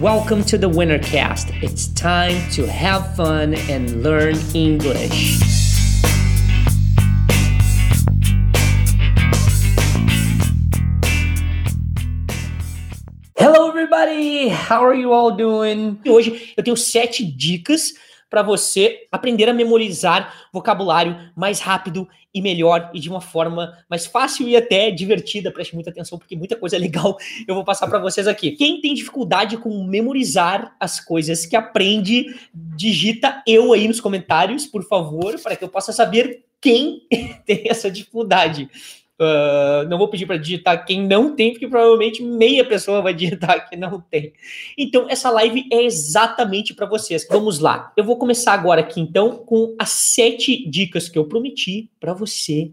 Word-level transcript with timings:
Welcome 0.00 0.44
to 0.44 0.56
the 0.56 0.66
Wintercast. 0.66 1.62
It's 1.62 1.88
time 1.88 2.50
to 2.52 2.66
have 2.66 3.14
fun 3.16 3.52
and 3.68 4.02
learn 4.02 4.34
English. 4.54 5.38
Hello, 13.36 13.68
everybody! 13.68 14.48
How 14.48 14.82
are 14.82 14.94
you 14.94 15.12
all 15.12 15.36
doing? 15.36 15.98
Hoje 16.06 16.54
eu 16.56 16.64
tenho 16.64 16.78
sete 16.78 17.22
dicas 17.22 17.92
para 18.30 18.42
você 18.42 19.08
aprender 19.10 19.48
a 19.48 19.52
memorizar 19.52 20.48
vocabulário 20.52 21.18
mais 21.36 21.58
rápido 21.58 22.08
e 22.32 22.40
melhor 22.40 22.90
e 22.94 23.00
de 23.00 23.10
uma 23.10 23.20
forma 23.20 23.76
mais 23.90 24.06
fácil 24.06 24.48
e 24.48 24.56
até 24.56 24.90
divertida. 24.92 25.50
Preste 25.50 25.74
muita 25.74 25.90
atenção 25.90 26.16
porque 26.16 26.36
muita 26.36 26.56
coisa 26.56 26.78
legal 26.78 27.18
eu 27.46 27.54
vou 27.54 27.64
passar 27.64 27.88
para 27.88 27.98
vocês 27.98 28.28
aqui. 28.28 28.52
Quem 28.52 28.80
tem 28.80 28.94
dificuldade 28.94 29.56
com 29.56 29.84
memorizar 29.84 30.76
as 30.78 31.00
coisas 31.00 31.44
que 31.44 31.56
aprende, 31.56 32.26
digita 32.54 33.42
eu 33.46 33.72
aí 33.72 33.88
nos 33.88 34.00
comentários, 34.00 34.64
por 34.64 34.86
favor, 34.86 35.38
para 35.40 35.56
que 35.56 35.64
eu 35.64 35.68
possa 35.68 35.92
saber 35.92 36.44
quem 36.60 37.02
tem 37.44 37.64
essa 37.66 37.90
dificuldade. 37.90 38.70
Uh, 39.20 39.86
não 39.86 39.98
vou 39.98 40.08
pedir 40.08 40.24
para 40.24 40.38
digitar 40.38 40.86
quem 40.86 41.06
não 41.06 41.36
tem, 41.36 41.50
porque 41.52 41.68
provavelmente 41.68 42.22
meia 42.22 42.64
pessoa 42.64 43.02
vai 43.02 43.12
digitar 43.14 43.68
que 43.68 43.76
não 43.76 44.00
tem. 44.00 44.32
Então, 44.78 45.06
essa 45.10 45.28
live 45.30 45.66
é 45.70 45.82
exatamente 45.82 46.72
para 46.72 46.86
vocês. 46.86 47.26
Vamos 47.30 47.58
lá. 47.58 47.92
Eu 47.98 48.04
vou 48.04 48.16
começar 48.16 48.54
agora 48.54 48.80
aqui, 48.80 48.98
então, 48.98 49.36
com 49.44 49.74
as 49.78 49.90
sete 49.90 50.66
dicas 50.70 51.08
que 51.08 51.18
eu 51.18 51.26
prometi 51.26 51.90
para 52.00 52.14
você 52.14 52.72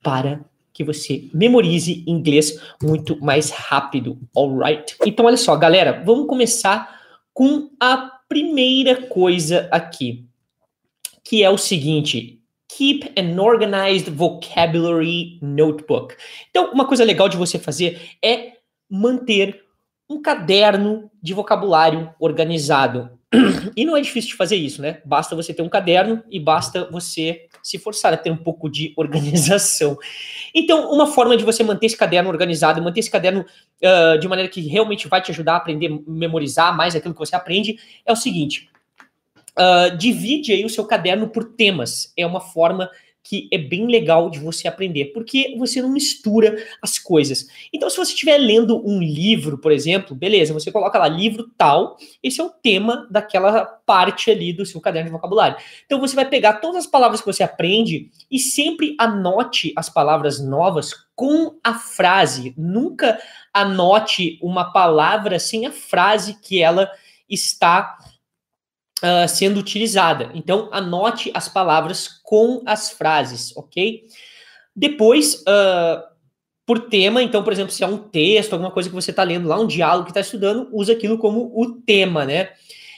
para 0.00 0.44
que 0.72 0.84
você 0.84 1.28
memorize 1.34 2.04
inglês 2.06 2.58
muito 2.82 3.22
mais 3.22 3.50
rápido, 3.50 4.18
alright? 4.34 4.96
Então, 5.04 5.26
olha 5.26 5.36
só, 5.36 5.56
galera, 5.56 6.02
vamos 6.06 6.26
começar 6.26 7.00
com 7.34 7.68
a 7.80 7.96
primeira 8.28 9.08
coisa 9.08 9.68
aqui, 9.72 10.24
que 11.24 11.42
é 11.42 11.50
o 11.50 11.58
seguinte: 11.58 12.39
Keep 12.80 13.12
an 13.14 13.38
organized 13.38 14.08
vocabulary 14.08 15.38
notebook. 15.42 16.16
Então, 16.48 16.72
uma 16.72 16.86
coisa 16.86 17.04
legal 17.04 17.28
de 17.28 17.36
você 17.36 17.58
fazer 17.58 18.00
é 18.24 18.52
manter 18.88 19.62
um 20.08 20.22
caderno 20.22 21.10
de 21.22 21.34
vocabulário 21.34 22.10
organizado. 22.18 23.10
E 23.76 23.84
não 23.84 23.94
é 23.94 24.00
difícil 24.00 24.30
de 24.30 24.36
fazer 24.36 24.56
isso, 24.56 24.80
né? 24.80 25.02
Basta 25.04 25.36
você 25.36 25.52
ter 25.52 25.60
um 25.60 25.68
caderno 25.68 26.24
e 26.30 26.40
basta 26.40 26.88
você 26.90 27.48
se 27.62 27.78
forçar 27.78 28.14
a 28.14 28.16
ter 28.16 28.30
um 28.30 28.36
pouco 28.36 28.70
de 28.70 28.94
organização. 28.96 29.98
Então, 30.54 30.90
uma 30.90 31.06
forma 31.06 31.36
de 31.36 31.44
você 31.44 31.62
manter 31.62 31.84
esse 31.84 31.96
caderno 31.98 32.30
organizado, 32.30 32.82
manter 32.82 33.00
esse 33.00 33.10
caderno 33.10 33.44
uh, 33.44 34.18
de 34.18 34.26
maneira 34.26 34.50
que 34.50 34.62
realmente 34.62 35.06
vai 35.06 35.20
te 35.20 35.30
ajudar 35.32 35.52
a 35.52 35.56
aprender, 35.56 36.02
memorizar 36.08 36.74
mais 36.74 36.96
aquilo 36.96 37.12
que 37.12 37.20
você 37.20 37.36
aprende, 37.36 37.78
é 38.06 38.12
o 38.12 38.16
seguinte: 38.16 38.70
Uh, 39.60 39.94
divide 39.96 40.52
aí 40.52 40.64
o 40.64 40.70
seu 40.70 40.86
caderno 40.86 41.28
por 41.28 41.44
temas. 41.44 42.12
É 42.16 42.26
uma 42.26 42.40
forma 42.40 42.88
que 43.22 43.48
é 43.52 43.58
bem 43.58 43.86
legal 43.86 44.30
de 44.30 44.38
você 44.38 44.66
aprender, 44.66 45.12
porque 45.12 45.54
você 45.58 45.82
não 45.82 45.90
mistura 45.90 46.56
as 46.82 46.98
coisas. 46.98 47.46
Então, 47.72 47.88
se 47.90 47.96
você 47.96 48.12
estiver 48.12 48.38
lendo 48.38 48.84
um 48.84 49.00
livro, 49.00 49.58
por 49.58 49.70
exemplo, 49.70 50.16
beleza, 50.16 50.54
você 50.54 50.72
coloca 50.72 50.98
lá 50.98 51.06
livro 51.06 51.48
tal, 51.56 51.96
esse 52.22 52.40
é 52.40 52.44
o 52.44 52.50
tema 52.50 53.06
daquela 53.10 53.64
parte 53.64 54.30
ali 54.30 54.52
do 54.52 54.64
seu 54.64 54.80
caderno 54.80 55.08
de 55.08 55.12
vocabulário. 55.12 55.58
Então, 55.84 56.00
você 56.00 56.16
vai 56.16 56.28
pegar 56.28 56.54
todas 56.54 56.78
as 56.78 56.86
palavras 56.86 57.20
que 57.20 57.26
você 57.26 57.42
aprende 57.42 58.10
e 58.30 58.38
sempre 58.38 58.96
anote 58.98 59.72
as 59.76 59.88
palavras 59.88 60.40
novas 60.40 60.92
com 61.14 61.58
a 61.62 61.74
frase. 61.74 62.54
Nunca 62.56 63.18
anote 63.52 64.38
uma 64.42 64.72
palavra 64.72 65.38
sem 65.38 65.66
a 65.66 65.72
frase 65.72 66.38
que 66.40 66.62
ela 66.62 66.90
está 67.28 67.96
uh, 69.02 69.28
sendo 69.28 69.58
utilizada. 69.58 70.30
Então, 70.34 70.68
anote 70.72 71.30
as 71.34 71.48
palavras 71.48 72.08
com 72.22 72.62
as 72.66 72.90
frases, 72.90 73.56
ok? 73.56 74.04
Depois, 74.74 75.42
uh, 75.42 76.02
por 76.64 76.88
tema, 76.88 77.22
então, 77.22 77.42
por 77.42 77.52
exemplo, 77.52 77.72
se 77.72 77.82
é 77.82 77.86
um 77.86 77.98
texto, 77.98 78.52
alguma 78.52 78.70
coisa 78.70 78.88
que 78.88 78.94
você 78.94 79.10
está 79.10 79.22
lendo 79.22 79.48
lá, 79.48 79.58
um 79.58 79.66
diálogo 79.66 80.04
que 80.04 80.10
está 80.10 80.20
estudando, 80.20 80.68
usa 80.72 80.92
aquilo 80.92 81.18
como 81.18 81.50
o 81.54 81.72
tema, 81.82 82.24
né? 82.24 82.50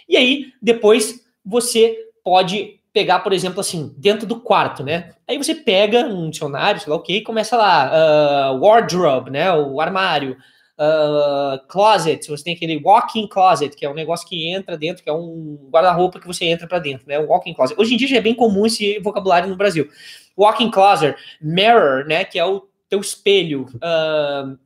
E 0.08 0.16
aí, 0.16 0.52
depois, 0.60 1.24
você 1.44 1.96
pode 2.22 2.78
pegar, 2.92 3.20
por 3.20 3.32
exemplo, 3.32 3.60
assim, 3.60 3.94
dentro 3.96 4.26
do 4.26 4.38
quarto, 4.38 4.84
né? 4.84 5.14
Aí 5.26 5.38
você 5.38 5.54
pega 5.54 6.00
um 6.00 6.28
dicionário, 6.28 6.80
sei 6.80 6.90
lá 6.90 6.96
o 6.96 7.02
que, 7.02 7.16
e 7.16 7.22
começa 7.22 7.56
lá, 7.56 8.52
uh, 8.52 8.60
wardrobe, 8.60 9.30
né? 9.30 9.50
O 9.54 9.80
armário 9.80 10.36
uh, 10.78 11.66
closet, 11.68 12.28
você 12.28 12.44
tem 12.44 12.54
aquele 12.54 12.80
walk-in 12.82 13.26
closet, 13.28 13.76
que 13.76 13.84
é 13.84 13.90
um 13.90 13.94
negócio 13.94 14.26
que 14.26 14.48
entra 14.48 14.76
dentro, 14.76 15.02
que 15.02 15.10
é 15.10 15.12
um 15.12 15.68
guarda-roupa 15.70 16.20
que 16.20 16.26
você 16.26 16.46
entra 16.46 16.66
para 16.66 16.78
dentro, 16.78 17.06
né? 17.06 17.18
Um 17.18 17.26
walk-in 17.26 17.54
closet. 17.54 17.78
Hoje 17.80 17.94
em 17.94 17.96
dia 17.96 18.08
já 18.08 18.16
é 18.16 18.20
bem 18.20 18.34
comum 18.34 18.66
esse 18.66 18.98
vocabulário 19.00 19.48
no 19.48 19.56
Brasil. 19.56 19.88
Walk-in 20.36 20.70
closet, 20.70 21.16
mirror, 21.40 22.06
né? 22.06 22.24
Que 22.24 22.38
é 22.38 22.44
o 22.44 22.66
teu 22.88 23.00
espelho. 23.00 23.66
Uh, 23.76 24.58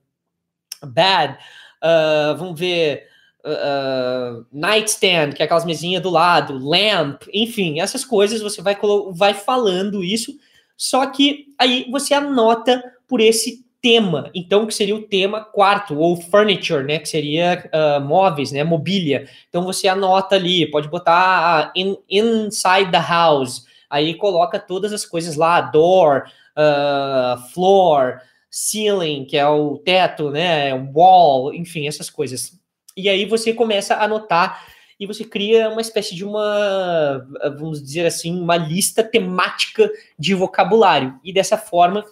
bad, 0.87 1.39
uh, 1.83 2.37
vamos 2.37 2.59
ver. 2.59 3.05
Uh, 3.45 4.45
nightstand, 4.53 5.31
que 5.31 5.41
é 5.41 5.45
aquelas 5.45 5.65
mesinhas 5.65 6.03
do 6.03 6.11
lado, 6.11 6.59
lamp, 6.59 7.23
enfim, 7.33 7.79
essas 7.79 8.05
coisas 8.05 8.43
você 8.43 8.61
vai, 8.61 8.77
vai 9.13 9.35
falando 9.35 10.03
isso, 10.03 10.37
só 10.77 11.07
que 11.07 11.55
aí 11.57 11.89
você 11.89 12.13
anota 12.13 12.83
por 13.07 13.21
esse 13.21 13.65
tema, 13.87 14.33
então 14.35 14.67
que 14.67 14.75
seria 14.75 14.97
o 14.97 15.03
tema 15.03 15.45
quarto 15.45 15.97
ou 15.97 16.21
furniture, 16.21 16.83
né, 16.83 16.99
que 16.99 17.09
seria 17.09 17.71
uh, 17.73 18.01
móveis, 18.01 18.51
né, 18.51 18.65
mobília. 18.65 19.29
Então 19.49 19.63
você 19.63 19.87
anota 19.87 20.35
ali, 20.35 20.69
pode 20.69 20.89
botar 20.89 21.71
in, 21.77 21.97
inside 22.11 22.91
the 22.91 22.99
house, 22.99 23.65
aí 23.89 24.15
coloca 24.15 24.59
todas 24.59 24.93
as 24.93 25.07
coisas 25.07 25.37
lá, 25.37 25.61
door, 25.61 26.25
uh, 26.59 27.41
floor, 27.55 28.19
ceiling, 28.51 29.25
que 29.25 29.37
é 29.37 29.47
o 29.47 29.79
teto, 29.79 30.33
né, 30.33 30.75
wall, 30.93 31.55
enfim, 31.55 31.87
essas 31.87 32.11
coisas. 32.11 32.59
E 32.97 33.09
aí 33.09 33.25
você 33.25 33.53
começa 33.53 33.95
a 33.95 34.05
anotar 34.05 34.67
e 34.99 35.07
você 35.07 35.23
cria 35.23 35.69
uma 35.69 35.81
espécie 35.81 36.13
de 36.13 36.25
uma, 36.25 37.25
vamos 37.57 37.81
dizer 37.81 38.07
assim, 38.07 38.37
uma 38.37 38.57
lista 38.57 39.05
temática 39.05 39.89
de 40.19 40.35
vocabulário. 40.35 41.21
E 41.23 41.33
dessa 41.33 41.57
forma 41.57 42.05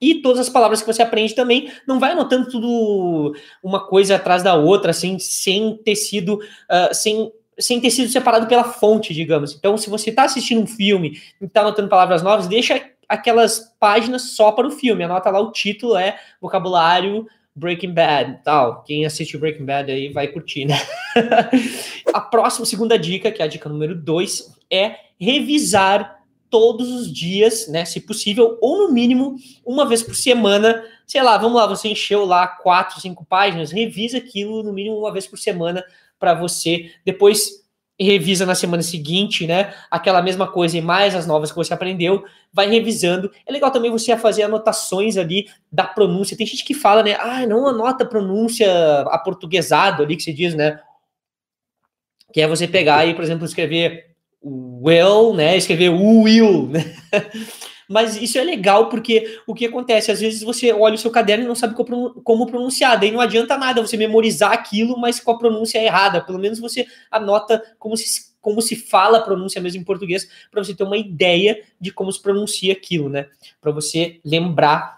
e 0.00 0.16
todas 0.16 0.40
as 0.40 0.48
palavras 0.48 0.80
que 0.80 0.86
você 0.86 1.02
aprende 1.02 1.34
também, 1.34 1.70
não 1.86 1.98
vai 1.98 2.12
anotando 2.12 2.50
tudo 2.50 3.34
uma 3.62 3.86
coisa 3.86 4.16
atrás 4.16 4.42
da 4.42 4.54
outra, 4.54 4.90
assim, 4.90 5.18
sem 5.18 5.76
ter 5.84 5.96
sido, 5.96 6.34
uh, 6.34 6.94
sem, 6.94 7.32
sem 7.58 7.80
ter 7.80 7.90
sido 7.90 8.10
separado 8.10 8.46
pela 8.46 8.64
fonte, 8.64 9.14
digamos. 9.14 9.54
Então, 9.54 9.76
se 9.78 9.88
você 9.88 10.10
está 10.10 10.24
assistindo 10.24 10.62
um 10.62 10.66
filme 10.66 11.18
e 11.40 11.46
está 11.46 11.62
anotando 11.62 11.88
palavras 11.88 12.22
novas, 12.22 12.46
deixa 12.46 12.90
aquelas 13.08 13.74
páginas 13.78 14.34
só 14.34 14.52
para 14.52 14.66
o 14.66 14.70
filme, 14.70 15.04
anota 15.04 15.30
lá 15.30 15.40
o 15.40 15.52
título, 15.52 15.96
é 15.96 16.18
vocabulário 16.40 17.26
Breaking 17.54 17.94
Bad, 17.94 18.40
tal. 18.44 18.82
Quem 18.82 19.06
assiste 19.06 19.38
Breaking 19.38 19.64
Bad 19.64 19.90
aí 19.90 20.10
vai 20.10 20.28
curtir, 20.28 20.66
né? 20.66 20.74
a 22.12 22.20
próxima, 22.20 22.66
segunda 22.66 22.98
dica, 22.98 23.32
que 23.32 23.40
é 23.40 23.46
a 23.46 23.48
dica 23.48 23.68
número 23.68 23.94
dois, 23.94 24.54
é 24.70 24.96
revisar 25.18 26.15
todos 26.50 26.90
os 26.90 27.12
dias, 27.12 27.68
né, 27.68 27.84
se 27.84 28.00
possível, 28.00 28.58
ou 28.60 28.86
no 28.86 28.92
mínimo 28.92 29.36
uma 29.64 29.86
vez 29.86 30.02
por 30.02 30.14
semana. 30.14 30.84
Sei 31.06 31.22
lá, 31.22 31.38
vamos 31.38 31.56
lá, 31.56 31.66
você 31.66 31.88
encheu 31.88 32.24
lá 32.24 32.46
quatro, 32.46 33.00
cinco 33.00 33.24
páginas, 33.24 33.70
revisa 33.70 34.18
aquilo 34.18 34.62
no 34.62 34.72
mínimo 34.72 34.98
uma 34.98 35.12
vez 35.12 35.26
por 35.26 35.38
semana 35.38 35.84
para 36.18 36.34
você. 36.34 36.90
Depois 37.04 37.66
revisa 37.98 38.44
na 38.44 38.54
semana 38.54 38.82
seguinte, 38.82 39.46
né? 39.46 39.72
Aquela 39.90 40.20
mesma 40.20 40.46
coisa 40.46 40.76
e 40.76 40.82
mais 40.82 41.14
as 41.14 41.26
novas 41.26 41.50
que 41.50 41.56
você 41.56 41.72
aprendeu, 41.72 42.24
vai 42.52 42.68
revisando. 42.68 43.30
É 43.46 43.52
legal 43.52 43.70
também 43.70 43.90
você 43.90 44.14
fazer 44.16 44.42
anotações 44.42 45.16
ali 45.16 45.48
da 45.72 45.84
pronúncia. 45.84 46.36
Tem 46.36 46.46
gente 46.46 46.64
que 46.64 46.74
fala, 46.74 47.02
né? 47.02 47.16
Ah, 47.18 47.46
não 47.46 47.66
anota 47.66 48.04
a 48.04 48.06
pronúncia 48.06 48.68
aportuguesado 49.08 50.02
ali 50.02 50.16
que 50.16 50.22
se 50.22 50.32
diz, 50.32 50.54
né? 50.54 50.78
Que 52.32 52.42
é 52.42 52.48
você 52.48 52.68
pegar 52.68 53.06
e, 53.06 53.14
por 53.14 53.24
exemplo, 53.24 53.46
escrever 53.46 54.15
will, 54.86 55.34
né? 55.34 55.56
Escrever 55.56 55.90
will, 55.90 56.68
né? 56.68 56.96
Mas 57.88 58.20
isso 58.20 58.36
é 58.36 58.42
legal 58.42 58.88
porque 58.88 59.38
o 59.46 59.54
que 59.54 59.66
acontece? 59.66 60.10
Às 60.10 60.20
vezes 60.20 60.42
você 60.42 60.72
olha 60.72 60.96
o 60.96 60.98
seu 60.98 61.10
caderno 61.10 61.44
e 61.44 61.46
não 61.46 61.54
sabe 61.54 61.74
como 61.74 62.46
pronunciar, 62.46 62.98
daí 62.98 63.12
não 63.12 63.20
adianta 63.20 63.56
nada 63.56 63.80
você 63.80 63.96
memorizar 63.96 64.52
aquilo, 64.52 64.98
mas 64.98 65.20
com 65.20 65.30
a 65.30 65.38
pronúncia 65.38 65.78
errada. 65.78 66.20
Pelo 66.20 66.38
menos 66.38 66.58
você 66.58 66.84
anota 67.10 67.62
como 67.78 67.96
se, 67.96 68.34
como 68.40 68.60
se 68.60 68.74
fala 68.74 69.18
a 69.18 69.22
pronúncia 69.22 69.60
mesmo 69.60 69.80
em 69.80 69.84
português, 69.84 70.28
para 70.50 70.64
você 70.64 70.74
ter 70.74 70.82
uma 70.82 70.96
ideia 70.96 71.62
de 71.80 71.92
como 71.92 72.10
se 72.10 72.20
pronuncia 72.20 72.72
aquilo, 72.72 73.08
né? 73.08 73.28
Para 73.60 73.70
você 73.70 74.18
lembrar 74.24 74.96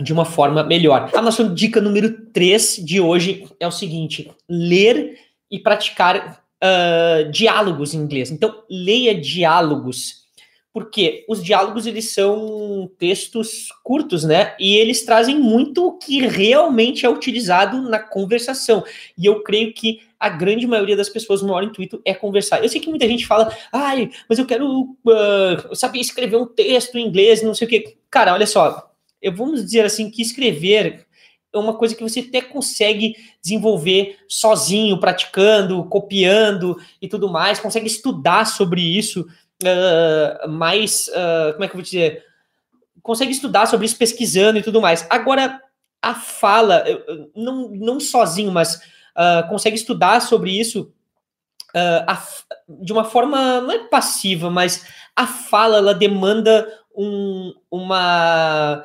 de 0.00 0.12
uma 0.12 0.24
forma 0.24 0.64
melhor. 0.64 1.10
A 1.14 1.22
nossa 1.22 1.44
dica 1.44 1.80
número 1.80 2.26
3 2.32 2.76
de 2.84 3.00
hoje 3.00 3.46
é 3.60 3.66
o 3.66 3.72
seguinte: 3.72 4.28
ler 4.48 5.18
e 5.48 5.60
praticar 5.60 6.42
uh, 6.62 7.30
diálogos 7.30 7.92
em 7.92 7.98
inglês. 7.98 8.30
Então, 8.30 8.62
leia 8.70 9.14
diálogos 9.14 10.22
Porque 10.72 11.24
os 11.28 11.44
diálogos 11.44 11.86
eles 11.86 12.14
são 12.14 12.90
textos 12.98 13.68
curtos, 13.82 14.24
né? 14.24 14.56
E 14.58 14.76
eles 14.76 15.04
trazem 15.04 15.38
muito 15.38 15.86
o 15.86 15.98
que 15.98 16.26
realmente 16.26 17.04
é 17.04 17.10
utilizado 17.10 17.82
na 17.82 17.98
conversação. 17.98 18.82
E 19.18 19.26
eu 19.26 19.42
creio 19.42 19.74
que 19.74 20.00
a 20.18 20.30
grande 20.30 20.66
maioria 20.66 20.96
das 20.96 21.10
pessoas, 21.10 21.42
no 21.42 21.48
maior 21.48 21.64
intuito 21.64 22.00
é 22.06 22.14
conversar. 22.14 22.62
Eu 22.62 22.68
sei 22.70 22.80
que 22.80 22.88
muita 22.88 23.06
gente 23.06 23.26
fala, 23.26 23.54
ai, 23.72 24.10
mas 24.28 24.38
eu 24.38 24.46
quero 24.46 24.96
uh, 25.04 25.74
saber 25.74 25.98
escrever 25.98 26.36
um 26.36 26.46
texto 26.46 26.96
em 26.96 27.06
inglês, 27.06 27.42
não 27.42 27.54
sei 27.54 27.66
o 27.66 27.70
quê. 27.70 27.96
Cara, 28.08 28.32
olha 28.32 28.46
só, 28.46 28.90
eu 29.20 29.34
vamos 29.34 29.64
dizer 29.64 29.84
assim 29.84 30.10
que 30.10 30.22
escrever 30.22 31.04
é 31.52 31.58
uma 31.58 31.74
coisa 31.74 31.94
que 31.94 32.02
você 32.02 32.20
até 32.20 32.40
consegue 32.40 33.14
desenvolver 33.42 34.18
sozinho, 34.26 34.98
praticando, 34.98 35.84
copiando 35.84 36.78
e 37.00 37.08
tudo 37.08 37.28
mais, 37.28 37.60
consegue 37.60 37.86
estudar 37.86 38.46
sobre 38.46 38.80
isso 38.80 39.26
uh, 39.62 40.48
mais, 40.48 41.08
uh, 41.08 41.52
como 41.52 41.64
é 41.64 41.68
que 41.68 41.74
eu 41.74 41.78
vou 41.78 41.82
dizer, 41.82 42.24
consegue 43.02 43.32
estudar 43.32 43.66
sobre 43.66 43.86
isso 43.86 43.98
pesquisando 43.98 44.58
e 44.58 44.62
tudo 44.62 44.80
mais. 44.80 45.06
Agora, 45.10 45.60
a 46.00 46.14
fala, 46.14 46.84
não, 47.36 47.68
não 47.68 48.00
sozinho, 48.00 48.50
mas 48.50 48.76
uh, 48.76 49.48
consegue 49.48 49.76
estudar 49.76 50.20
sobre 50.20 50.58
isso 50.58 50.92
a, 51.74 52.22
de 52.68 52.92
uma 52.92 53.02
forma, 53.02 53.62
não 53.62 53.72
é 53.72 53.78
passiva, 53.88 54.50
mas 54.50 54.86
a 55.16 55.26
fala, 55.26 55.78
ela 55.78 55.94
demanda 55.94 56.68
um, 56.94 57.54
uma 57.70 58.84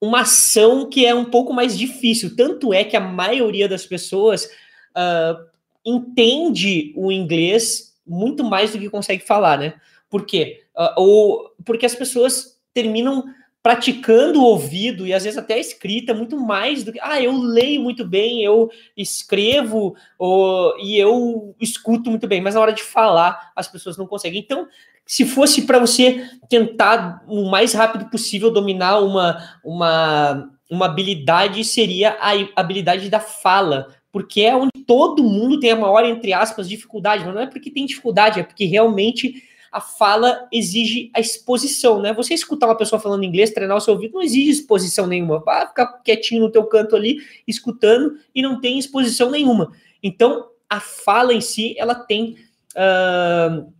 uma 0.00 0.20
ação 0.20 0.88
que 0.88 1.06
é 1.06 1.14
um 1.14 1.24
pouco 1.24 1.52
mais 1.52 1.76
difícil. 1.76 2.36
Tanto 2.36 2.72
é 2.72 2.84
que 2.84 2.96
a 2.96 3.00
maioria 3.00 3.68
das 3.68 3.86
pessoas 3.86 4.44
uh, 4.44 5.46
entende 5.84 6.92
o 6.96 7.10
inglês 7.10 7.96
muito 8.06 8.44
mais 8.44 8.72
do 8.72 8.78
que 8.78 8.90
consegue 8.90 9.24
falar, 9.24 9.58
né? 9.58 9.74
Por 10.08 10.24
quê? 10.24 10.64
Uh, 10.76 11.00
ou, 11.00 11.54
porque 11.64 11.86
as 11.86 11.94
pessoas 11.94 12.58
terminam 12.72 13.24
praticando 13.62 14.40
o 14.40 14.44
ouvido 14.44 15.04
e 15.04 15.12
às 15.12 15.24
vezes 15.24 15.36
até 15.36 15.54
a 15.54 15.58
escrita 15.58 16.14
muito 16.14 16.38
mais 16.38 16.84
do 16.84 16.92
que 16.92 17.00
ah 17.02 17.20
eu 17.20 17.32
leio 17.32 17.80
muito 17.80 18.06
bem 18.06 18.44
eu 18.44 18.70
escrevo 18.96 19.96
ou, 20.16 20.78
e 20.78 20.96
eu 20.96 21.52
escuto 21.60 22.08
muito 22.08 22.28
bem 22.28 22.40
mas 22.40 22.54
na 22.54 22.60
hora 22.60 22.72
de 22.72 22.84
falar 22.84 23.50
as 23.56 23.66
pessoas 23.66 23.96
não 23.96 24.06
conseguem 24.06 24.40
então 24.40 24.68
se 25.06 25.24
fosse 25.24 25.62
para 25.62 25.78
você 25.78 26.28
tentar 26.48 27.22
o 27.28 27.48
mais 27.48 27.72
rápido 27.72 28.10
possível 28.10 28.50
dominar 28.50 28.98
uma, 28.98 29.56
uma, 29.64 30.50
uma 30.68 30.86
habilidade, 30.86 31.64
seria 31.64 32.16
a 32.20 32.32
habilidade 32.60 33.08
da 33.08 33.20
fala, 33.20 33.86
porque 34.10 34.42
é 34.42 34.56
onde 34.56 34.72
todo 34.84 35.22
mundo 35.22 35.60
tem 35.60 35.70
a 35.70 35.76
maior, 35.76 36.04
entre 36.04 36.32
aspas, 36.32 36.68
dificuldade. 36.68 37.24
Mas 37.24 37.34
não 37.34 37.42
é 37.42 37.46
porque 37.46 37.70
tem 37.70 37.86
dificuldade, 37.86 38.40
é 38.40 38.42
porque 38.42 38.64
realmente 38.64 39.44
a 39.70 39.80
fala 39.80 40.48
exige 40.52 41.10
a 41.14 41.20
exposição, 41.20 42.00
né? 42.00 42.12
Você 42.12 42.34
escutar 42.34 42.66
uma 42.66 42.76
pessoa 42.76 42.98
falando 42.98 43.24
inglês, 43.24 43.50
treinar 43.50 43.76
o 43.76 43.80
seu 43.80 43.94
ouvido, 43.94 44.14
não 44.14 44.22
exige 44.22 44.50
exposição 44.50 45.06
nenhuma. 45.06 45.38
Vai 45.40 45.68
ficar 45.68 45.86
quietinho 46.02 46.40
no 46.40 46.50
teu 46.50 46.64
canto 46.64 46.96
ali, 46.96 47.18
escutando, 47.46 48.16
e 48.34 48.42
não 48.42 48.60
tem 48.60 48.78
exposição 48.78 49.30
nenhuma. 49.30 49.70
Então, 50.02 50.46
a 50.68 50.80
fala 50.80 51.32
em 51.32 51.40
si, 51.40 51.76
ela 51.78 51.94
tem... 51.94 52.36
Uh, 52.74 53.75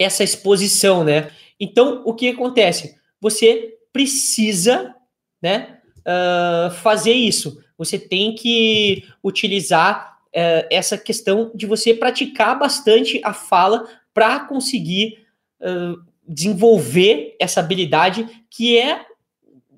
essa 0.00 0.24
exposição, 0.24 1.04
né? 1.04 1.30
Então, 1.60 2.02
o 2.06 2.14
que 2.14 2.30
acontece? 2.30 2.96
Você 3.20 3.74
precisa, 3.92 4.94
né, 5.42 5.78
uh, 6.00 6.70
fazer 6.70 7.12
isso. 7.12 7.62
Você 7.76 7.98
tem 7.98 8.34
que 8.34 9.04
utilizar 9.22 10.16
uh, 10.28 10.66
essa 10.70 10.96
questão 10.96 11.52
de 11.54 11.66
você 11.66 11.92
praticar 11.92 12.58
bastante 12.58 13.20
a 13.22 13.34
fala 13.34 13.86
para 14.14 14.40
conseguir 14.40 15.18
uh, 15.60 16.00
desenvolver 16.26 17.36
essa 17.38 17.60
habilidade 17.60 18.26
que 18.48 18.78
é 18.78 19.04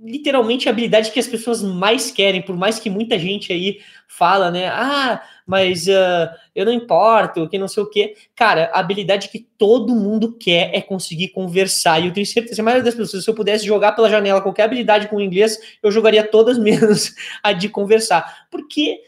literalmente 0.01 0.69
a 0.69 0.73
habilidade 0.73 1.11
que 1.11 1.21
as 1.21 1.29
pessoas 1.29 1.63
mais 1.63 2.11
querem, 2.11 2.43
por 2.43 2.57
mais 2.57 2.79
que 2.79 2.91
muita 2.91 3.19
gente 3.19 3.53
aí 3.53 3.81
fala, 4.09 4.51
né? 4.51 4.67
Ah, 4.69 5.23
mas 5.47 5.87
uh, 5.87 6.31
eu 6.55 6.65
não 6.65 6.73
importo, 6.73 7.49
que 7.49 7.59
não 7.59 7.69
sei 7.69 7.83
o 7.83 7.87
quê. 7.87 8.15
Cara, 8.35 8.71
a 8.73 8.81
habilidade 8.81 9.29
que 9.29 9.41
todo 9.59 9.95
mundo 9.95 10.37
quer 10.39 10.71
é 10.75 10.81
conseguir 10.81 11.29
conversar. 11.29 12.01
E 12.01 12.07
eu 12.07 12.13
tenho 12.13 12.27
certeza, 12.27 12.61
a 12.61 12.65
maioria 12.65 12.85
das 12.85 12.95
pessoas, 12.95 13.25
se 13.25 13.31
eu 13.31 13.35
pudesse 13.35 13.67
jogar 13.67 13.93
pela 13.93 14.11
janela 14.11 14.41
qualquer 14.41 14.65
habilidade 14.65 15.09
com 15.09 15.21
inglês, 15.21 15.59
eu 15.83 15.91
jogaria 15.91 16.27
todas 16.27 16.59
menos 16.59 17.15
a 17.43 17.53
de 17.53 17.69
conversar. 17.69 18.47
Porque 18.51 19.01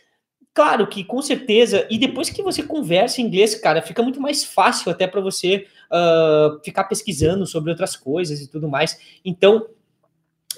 Claro 0.54 0.86
que 0.86 1.02
com 1.02 1.20
certeza, 1.20 1.84
e 1.90 1.98
depois 1.98 2.30
que 2.30 2.40
você 2.40 2.62
conversa 2.62 3.20
em 3.20 3.24
inglês, 3.24 3.56
cara, 3.56 3.82
fica 3.82 4.00
muito 4.04 4.20
mais 4.20 4.44
fácil 4.44 4.88
até 4.88 5.04
para 5.04 5.20
você 5.20 5.66
uh, 5.90 6.62
ficar 6.64 6.84
pesquisando 6.84 7.44
sobre 7.44 7.72
outras 7.72 7.96
coisas 7.96 8.40
e 8.40 8.48
tudo 8.48 8.68
mais. 8.68 8.96
Então, 9.24 9.66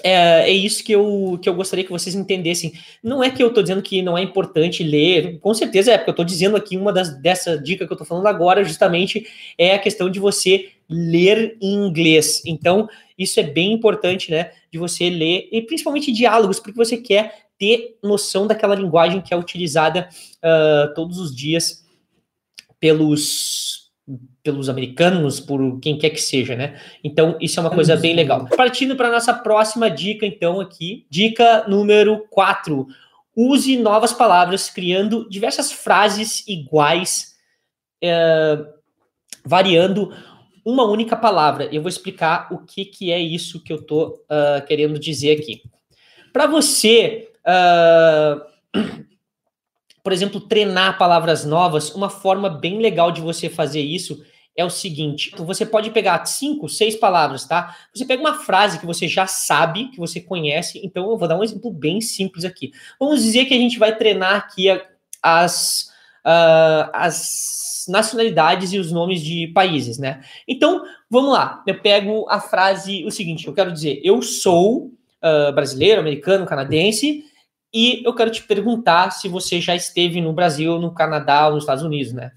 é, 0.03 0.49
é, 0.49 0.51
isso 0.51 0.83
que 0.83 0.91
eu, 0.91 1.39
que 1.41 1.49
eu 1.49 1.55
gostaria 1.55 1.83
que 1.83 1.91
vocês 1.91 2.15
entendessem. 2.15 2.73
Não 3.03 3.23
é 3.23 3.29
que 3.29 3.41
eu 3.41 3.47
estou 3.47 3.63
dizendo 3.63 3.81
que 3.81 4.01
não 4.01 4.17
é 4.17 4.21
importante 4.21 4.83
ler, 4.83 5.39
com 5.39 5.53
certeza 5.53 5.91
é, 5.91 5.97
porque 5.97 6.09
eu 6.09 6.13
estou 6.13 6.25
dizendo 6.25 6.55
aqui 6.55 6.77
uma 6.77 6.93
das, 6.93 7.19
dessa 7.21 7.57
dica 7.57 7.85
que 7.85 7.91
eu 7.91 7.95
estou 7.95 8.07
falando 8.07 8.27
agora, 8.27 8.63
justamente, 8.63 9.27
é 9.57 9.73
a 9.73 9.79
questão 9.79 10.09
de 10.09 10.19
você 10.19 10.69
ler 10.89 11.57
em 11.61 11.87
inglês. 11.87 12.41
Então, 12.45 12.87
isso 13.17 13.39
é 13.39 13.43
bem 13.43 13.73
importante, 13.73 14.31
né? 14.31 14.51
De 14.71 14.77
você 14.77 15.09
ler, 15.09 15.49
e 15.51 15.61
principalmente 15.61 16.11
diálogos, 16.11 16.59
porque 16.59 16.77
você 16.77 16.97
quer 16.97 17.47
ter 17.57 17.97
noção 18.03 18.45
daquela 18.45 18.75
linguagem 18.75 19.21
que 19.21 19.33
é 19.33 19.37
utilizada 19.37 20.07
uh, 20.37 20.93
todos 20.93 21.17
os 21.17 21.35
dias 21.35 21.83
pelos 22.79 23.86
pelos 24.41 24.69
americanos, 24.69 25.39
por 25.39 25.79
quem 25.79 25.97
quer 25.97 26.11
que 26.11 26.21
seja, 26.21 26.55
né? 26.55 26.79
Então, 27.03 27.37
isso 27.41 27.59
é 27.59 27.63
uma 27.63 27.69
coisa 27.69 27.95
bem 27.95 28.15
legal. 28.15 28.47
Partindo 28.55 28.95
para 28.95 29.11
nossa 29.11 29.33
próxima 29.33 29.89
dica, 29.89 30.25
então, 30.25 30.61
aqui. 30.61 31.05
Dica 31.09 31.65
número 31.67 32.25
4. 32.29 32.87
Use 33.35 33.77
novas 33.77 34.13
palavras, 34.13 34.69
criando 34.69 35.27
diversas 35.29 35.71
frases 35.71 36.47
iguais, 36.47 37.35
é, 38.01 38.57
variando 39.45 40.13
uma 40.65 40.85
única 40.85 41.15
palavra. 41.15 41.65
Eu 41.71 41.81
vou 41.81 41.89
explicar 41.89 42.47
o 42.51 42.59
que, 42.59 42.85
que 42.85 43.11
é 43.11 43.19
isso 43.19 43.63
que 43.63 43.71
eu 43.71 43.77
estou 43.77 44.09
uh, 44.09 44.57
ah, 44.57 44.61
querendo 44.61 44.99
dizer 44.99 45.39
aqui. 45.39 45.61
Para 46.33 46.47
você. 46.47 47.29
Uh, 47.45 48.57
por 50.07 50.13
exemplo, 50.13 50.39
treinar 50.39 50.97
palavras 50.97 51.43
novas, 51.43 51.93
uma 51.93 52.09
forma 52.09 52.49
bem 52.49 52.79
legal 52.79 53.11
de 53.11 53.19
você 53.19 53.49
fazer 53.49 53.81
isso 53.81 54.23
é 54.55 54.63
o 54.63 54.69
seguinte: 54.69 55.33
você 55.37 55.65
pode 55.65 55.91
pegar 55.91 56.25
cinco, 56.25 56.69
seis 56.69 56.95
palavras, 56.95 57.43
tá? 57.43 57.75
Você 57.93 58.05
pega 58.05 58.21
uma 58.21 58.35
frase 58.35 58.79
que 58.79 58.85
você 58.85 59.05
já 59.05 59.27
sabe, 59.27 59.89
que 59.89 59.97
você 59.97 60.21
conhece. 60.21 60.79
Então, 60.81 61.11
eu 61.11 61.17
vou 61.17 61.27
dar 61.27 61.37
um 61.37 61.43
exemplo 61.43 61.69
bem 61.69 61.99
simples 61.99 62.45
aqui. 62.45 62.71
Vamos 62.97 63.21
dizer 63.21 63.47
que 63.47 63.53
a 63.53 63.57
gente 63.57 63.77
vai 63.77 63.97
treinar 63.97 64.35
aqui 64.35 64.69
as, 65.21 65.91
uh, 66.25 66.89
as 66.93 67.83
nacionalidades 67.89 68.71
e 68.71 68.79
os 68.79 68.93
nomes 68.93 69.21
de 69.21 69.47
países, 69.47 69.97
né? 69.97 70.21
Então, 70.47 70.85
vamos 71.11 71.33
lá. 71.33 71.61
Eu 71.67 71.81
pego 71.81 72.25
a 72.29 72.39
frase, 72.39 73.03
o 73.03 73.11
seguinte: 73.11 73.45
eu 73.45 73.53
quero 73.53 73.73
dizer, 73.73 73.99
eu 74.05 74.21
sou 74.21 74.85
uh, 74.85 75.51
brasileiro, 75.53 75.99
americano, 75.99 76.45
canadense 76.45 77.25
e 77.73 78.01
eu 78.05 78.13
quero 78.13 78.31
te 78.31 78.43
perguntar 78.43 79.11
se 79.11 79.27
você 79.27 79.59
já 79.59 79.75
esteve 79.75 80.21
no 80.21 80.33
Brasil, 80.33 80.79
no 80.79 80.93
Canadá 80.93 81.47
ou 81.47 81.55
nos 81.55 81.63
Estados 81.63 81.83
Unidos, 81.83 82.13
né? 82.13 82.31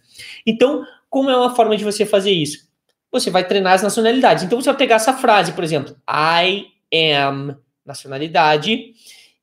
Então, 0.46 0.84
como 1.08 1.30
é 1.30 1.36
uma 1.36 1.54
forma 1.54 1.76
de 1.76 1.84
você 1.84 2.04
fazer 2.04 2.32
isso? 2.32 2.68
Você 3.12 3.30
vai 3.30 3.46
treinar 3.46 3.74
as 3.74 3.82
nacionalidades. 3.82 4.44
Então, 4.44 4.60
você 4.60 4.70
vai 4.70 4.78
pegar 4.78 4.96
essa 4.96 5.12
frase, 5.12 5.52
por 5.52 5.64
exemplo, 5.64 5.96
I 6.08 6.66
am 6.92 7.56
nacionalidade, 7.84 8.92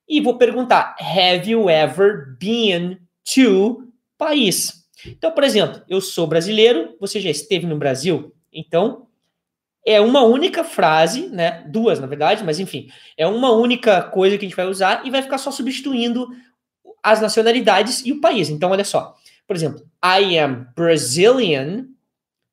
e 0.08 0.22
vou 0.22 0.38
perguntar, 0.38 0.96
have 1.00 1.50
you 1.50 1.70
ever 1.70 2.38
been 2.40 2.98
to 3.34 3.84
país? 4.18 4.86
Então, 5.06 5.32
por 5.32 5.44
exemplo, 5.44 5.82
eu 5.88 6.00
sou 6.02 6.26
brasileiro, 6.28 6.96
você 7.00 7.20
já 7.20 7.30
esteve 7.30 7.66
no 7.66 7.78
Brasil? 7.78 8.34
Então, 8.52 9.07
é 9.88 10.02
uma 10.02 10.22
única 10.22 10.66
frase, 10.66 11.30
né? 11.30 11.64
Duas, 11.66 11.98
na 11.98 12.08
verdade, 12.08 12.44
mas 12.44 12.60
enfim, 12.60 12.90
é 13.16 13.26
uma 13.26 13.54
única 13.54 14.02
coisa 14.02 14.38
que 14.38 14.46
a 14.46 14.48
gente 14.50 14.58
vai 14.58 14.66
usar 14.66 15.08
e 15.08 15.10
vai 15.10 15.22
ficar 15.22 15.38
só 15.38 15.50
substituindo 15.50 16.28
as 17.02 17.22
nacionalidades 17.22 18.06
e 18.06 18.12
o 18.12 18.20
país. 18.20 18.50
Então, 18.50 18.72
olha 18.72 18.84
só. 18.84 19.16
Por 19.48 19.56
exemplo, 19.56 19.82
I 20.04 20.38
am 20.38 20.68
Brazilian. 20.76 21.86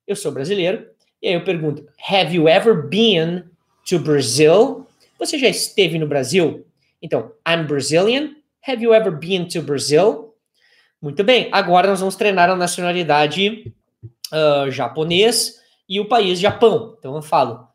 Eu 0.07 0.15
sou 0.15 0.31
brasileiro. 0.31 0.87
E 1.21 1.27
aí 1.27 1.33
eu 1.33 1.43
pergunto: 1.43 1.85
Have 2.09 2.33
you 2.33 2.47
ever 2.47 2.87
been 2.87 3.43
to 3.89 3.99
Brazil? 3.99 4.87
Você 5.19 5.37
já 5.37 5.49
esteve 5.49 5.99
no 5.99 6.07
Brasil? 6.07 6.65
Então, 7.01 7.33
I'm 7.45 7.65
Brazilian. 7.65 8.33
Have 8.65 8.81
you 8.81 8.93
ever 8.93 9.11
been 9.11 9.45
to 9.49 9.61
Brazil? 9.61 10.33
Muito 11.01 11.21
bem. 11.21 11.49
Agora 11.51 11.89
nós 11.89 11.99
vamos 11.99 12.15
treinar 12.15 12.49
a 12.49 12.55
nacionalidade 12.55 13.73
uh, 14.31 14.71
japonês 14.71 15.64
e 15.87 15.99
o 15.99 16.07
país 16.07 16.39
Japão. 16.39 16.95
Então 16.99 17.15
eu 17.15 17.21
falo, 17.21 17.67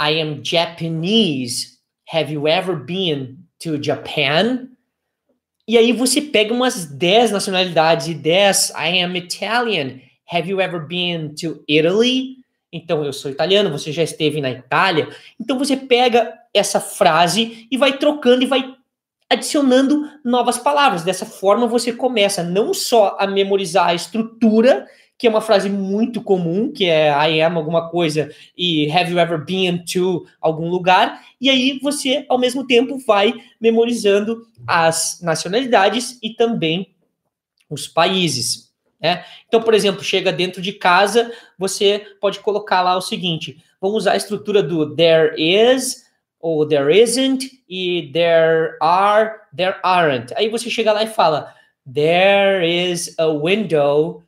I 0.00 0.20
am 0.20 0.40
Japanese. 0.42 1.78
Have 2.12 2.32
you 2.32 2.48
ever 2.48 2.76
been 2.76 3.38
to 3.60 3.82
Japan? 3.82 4.68
E 5.68 5.78
aí 5.78 5.92
você 5.92 6.20
pega 6.20 6.52
umas 6.52 6.86
10 6.86 7.30
nacionalidades 7.30 8.08
e 8.08 8.14
10. 8.14 8.70
I 8.70 9.02
am 9.02 9.16
Italian. 9.16 10.00
Have 10.32 10.48
you 10.48 10.60
ever 10.60 10.86
been 10.86 11.34
to 11.34 11.62
Italy? 11.68 12.40
Então, 12.72 13.04
eu 13.04 13.12
sou 13.12 13.30
italiano, 13.30 13.70
você 13.70 13.90
já 13.90 14.02
esteve 14.02 14.40
na 14.40 14.50
Itália. 14.50 15.08
Então, 15.40 15.58
você 15.58 15.76
pega 15.76 16.32
essa 16.54 16.80
frase 16.80 17.66
e 17.70 17.76
vai 17.76 17.98
trocando 17.98 18.44
e 18.44 18.46
vai 18.46 18.74
adicionando 19.28 20.08
novas 20.24 20.58
palavras. 20.58 21.02
Dessa 21.02 21.26
forma, 21.26 21.66
você 21.66 21.92
começa 21.92 22.42
não 22.42 22.72
só 22.72 23.16
a 23.18 23.26
memorizar 23.26 23.88
a 23.88 23.94
estrutura, 23.94 24.86
que 25.20 25.26
é 25.26 25.30
uma 25.30 25.42
frase 25.42 25.68
muito 25.68 26.22
comum, 26.22 26.72
que 26.72 26.86
é 26.86 27.10
I 27.10 27.42
am 27.42 27.58
alguma 27.58 27.90
coisa 27.90 28.34
e 28.56 28.90
have 28.90 29.12
you 29.12 29.18
ever 29.18 29.44
been 29.44 29.84
to 29.84 30.26
algum 30.40 30.70
lugar, 30.70 31.22
e 31.38 31.50
aí 31.50 31.78
você, 31.82 32.24
ao 32.26 32.38
mesmo 32.38 32.66
tempo, 32.66 32.96
vai 33.06 33.34
memorizando 33.60 34.46
as 34.66 35.20
nacionalidades 35.20 36.18
e 36.22 36.30
também 36.30 36.94
os 37.68 37.86
países. 37.86 38.72
Né? 38.98 39.22
Então, 39.46 39.60
por 39.60 39.74
exemplo, 39.74 40.02
chega 40.02 40.32
dentro 40.32 40.62
de 40.62 40.72
casa, 40.72 41.30
você 41.58 42.02
pode 42.18 42.40
colocar 42.40 42.80
lá 42.80 42.96
o 42.96 43.02
seguinte: 43.02 43.62
vamos 43.78 43.98
usar 43.98 44.12
a 44.12 44.16
estrutura 44.16 44.62
do 44.62 44.96
there 44.96 45.34
is, 45.36 46.06
ou 46.40 46.66
there 46.66 46.98
isn't, 46.98 47.46
e 47.68 48.10
there 48.14 48.78
are, 48.80 49.32
there 49.54 49.76
aren't. 49.82 50.32
Aí 50.34 50.48
você 50.48 50.70
chega 50.70 50.92
lá 50.92 51.02
e 51.02 51.08
fala: 51.08 51.54
There 51.92 52.66
is 52.66 53.14
a 53.18 53.26
window 53.26 54.22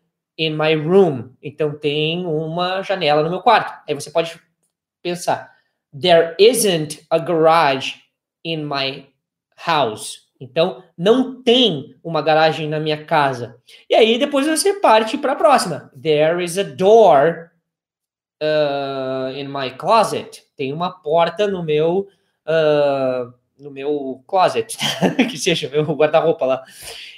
in 0.46 0.56
my 0.56 0.75
room. 0.75 1.30
Então 1.42 1.78
tem 1.78 2.26
uma 2.26 2.82
janela 2.82 3.22
no 3.22 3.30
meu 3.30 3.40
quarto. 3.40 3.72
Aí 3.88 3.94
você 3.94 4.11
pode 4.11 4.40
pensar: 5.02 5.52
There 5.99 6.34
isn't 6.38 7.04
a 7.11 7.18
garage 7.18 7.96
in 8.44 8.64
my 8.64 9.06
house. 9.56 10.22
Então, 10.40 10.82
não 10.99 11.40
tem 11.40 11.94
uma 12.02 12.20
garagem 12.20 12.68
na 12.68 12.80
minha 12.80 13.04
casa. 13.04 13.61
E 13.88 13.94
aí, 13.94 14.18
depois 14.18 14.44
você 14.44 14.80
parte 14.80 15.16
para 15.16 15.32
a 15.32 15.37
próxima. 15.37 15.92
There 16.02 16.42
is 16.42 16.58
a 16.58 16.64
door 16.64 17.52
uh, 18.42 19.30
in 19.37 19.46
my 19.46 19.70
closet. 19.70 20.42
Tem 20.56 20.72
uma 20.72 20.90
porta 20.90 21.46
no 21.46 21.62
meu, 21.62 22.08
uh, 22.44 23.32
no 23.56 23.70
meu 23.70 24.25
closet, 24.26 24.76
que 25.30 25.38
seja, 25.38 25.68
meu 25.68 25.84
guarda-roupa 25.94 26.44
lá. 26.44 26.64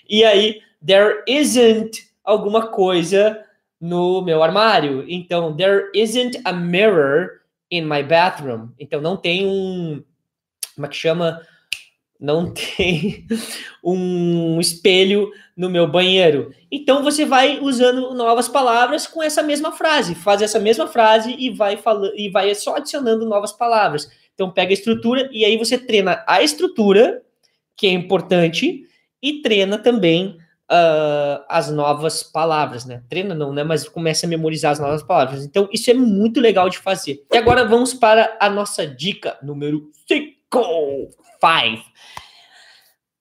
E 0.07 0.23
aí, 0.23 0.61
there 0.87 1.23
isn't 1.27 2.14
alguma 2.25 2.69
coisa 2.69 3.45
no 3.81 4.23
meu 4.23 4.43
armário. 4.43 5.05
Então, 5.09 5.55
there 5.55 5.91
isn't 5.95 6.41
a 6.45 6.53
mirror 6.53 7.43
in 7.71 7.83
my 7.83 8.03
bathroom. 8.03 8.71
Então, 8.79 9.01
não 9.01 9.17
tem 9.17 9.47
um. 9.47 10.03
Como 10.75 10.87
é 10.87 10.89
que 10.89 10.97
chama? 10.97 11.41
não 12.25 12.51
tem 12.77 13.27
um 13.83 14.59
espelho 14.61 15.31
no 15.57 15.69
meu 15.69 15.87
banheiro. 15.87 16.53
Então 16.71 17.03
você 17.03 17.25
vai 17.25 17.61
usando 17.61 18.15
novas 18.15 18.49
palavras 18.49 19.07
com 19.07 19.23
essa 19.23 19.43
mesma 19.43 19.73
frase, 19.73 20.15
faz 20.15 20.43
essa 20.43 20.59
mesma 20.59 20.87
frase 20.87 21.37
e 21.39 21.51
vai 21.51 21.77
falando 21.77 22.13
e 22.17 22.29
vai 22.29 22.55
só 22.55 22.77
adicionando 22.77 23.27
novas 23.27 23.53
palavras. 23.53 24.11
Então 24.35 24.51
pega 24.51 24.71
a 24.71 24.75
estrutura 24.75 25.29
e 25.31 25.45
aí 25.45 25.57
você 25.57 25.79
treina 25.79 26.25
a 26.27 26.43
estrutura, 26.43 27.23
que 27.77 27.87
é 27.87 27.91
importante, 27.91 28.85
e 29.23 29.43
treina 29.43 29.79
também 29.79 30.39
uh, 30.71 31.45
as 31.49 31.71
novas 31.71 32.23
palavras, 32.23 32.85
né? 32.85 33.03
Treina 33.09 33.35
não, 33.35 33.53
né? 33.53 33.65
Mas 33.65 33.89
começa 33.89 34.27
a 34.27 34.29
memorizar 34.29 34.73
as 34.73 34.81
novas 34.81 35.03
palavras. 35.03 35.45
Então 35.45 35.69
isso 35.73 35.91
é 35.91 35.95
muito 35.95 36.41
legal 36.41 36.69
de 36.69 36.79
fazer. 36.79 37.25
E 37.33 37.37
agora 37.37 37.65
vamos 37.65 37.95
para 37.95 38.37
a 38.41 38.49
nossa 38.49 38.87
dica 38.87 39.39
número 39.43 39.91
5. 40.07 40.35
5. 40.53 41.85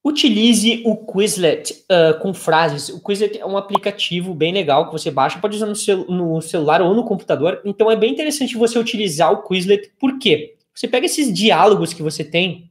Utilize 0.05 0.83
o 0.85 0.97
Quizlet 0.97 1.85
uh, 1.89 2.19
com 2.19 2.33
frases. 2.33 2.89
O 2.89 3.01
Quizlet 3.01 3.39
é 3.39 3.45
um 3.45 3.55
aplicativo 3.55 4.33
bem 4.33 4.53
legal 4.53 4.88
que 4.88 4.91
você 4.91 5.09
baixa, 5.09 5.39
pode 5.39 5.55
usar 5.55 5.65
no, 5.65 5.75
cel 5.75 6.05
no, 6.09 6.41
celular 6.41 6.81
ou 6.81 6.93
no 6.93 7.05
computador. 7.05 7.62
Então 7.63 7.89
é 7.89 7.95
bem 7.95 8.12
interessante 8.12 8.57
você 8.57 8.77
utilizar 8.77 9.31
o 9.31 9.43
Quizlet. 9.43 9.93
Por 9.97 10.19
quê? 10.19 10.55
Você 10.75 10.89
pega 10.89 11.05
esses 11.05 11.31
diálogos 11.33 11.93
que 11.93 12.03
você 12.03 12.23
tem. 12.23 12.69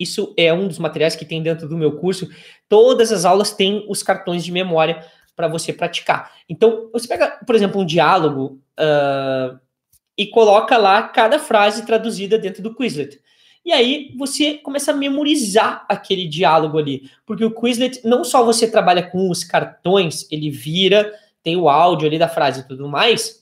Isso 0.00 0.34
é 0.36 0.52
um 0.52 0.66
dos 0.66 0.78
materiais 0.78 1.14
que 1.14 1.26
tem 1.26 1.42
dentro 1.42 1.68
do 1.68 1.76
meu 1.76 1.98
curso. 1.98 2.28
Todas 2.68 3.12
as 3.12 3.26
aulas 3.26 3.52
têm 3.52 3.84
os 3.86 4.02
cartões 4.02 4.42
de 4.42 4.50
memória 4.50 5.04
para 5.36 5.46
você 5.46 5.72
praticar. 5.72 6.32
Então, 6.48 6.88
você 6.92 7.06
pega, 7.06 7.38
por 7.46 7.54
exemplo, 7.54 7.80
um 7.80 7.84
diálogo 7.84 8.60
uh, 8.78 9.58
e 10.16 10.26
coloca 10.26 10.76
lá 10.76 11.02
cada 11.02 11.38
frase 11.38 11.84
traduzida 11.84 12.38
dentro 12.38 12.62
do 12.62 12.74
Quizlet. 12.74 13.20
E 13.64 13.72
aí 13.72 14.14
você 14.18 14.54
começa 14.54 14.90
a 14.90 14.96
memorizar 14.96 15.84
aquele 15.88 16.26
diálogo 16.26 16.78
ali. 16.78 17.10
Porque 17.26 17.44
o 17.44 17.54
Quizlet, 17.54 18.00
não 18.04 18.24
só 18.24 18.44
você 18.44 18.70
trabalha 18.70 19.02
com 19.02 19.30
os 19.30 19.44
cartões, 19.44 20.26
ele 20.30 20.50
vira, 20.50 21.12
tem 21.42 21.56
o 21.56 21.68
áudio 21.68 22.06
ali 22.08 22.18
da 22.18 22.28
frase 22.28 22.60
e 22.60 22.68
tudo 22.68 22.88
mais, 22.88 23.39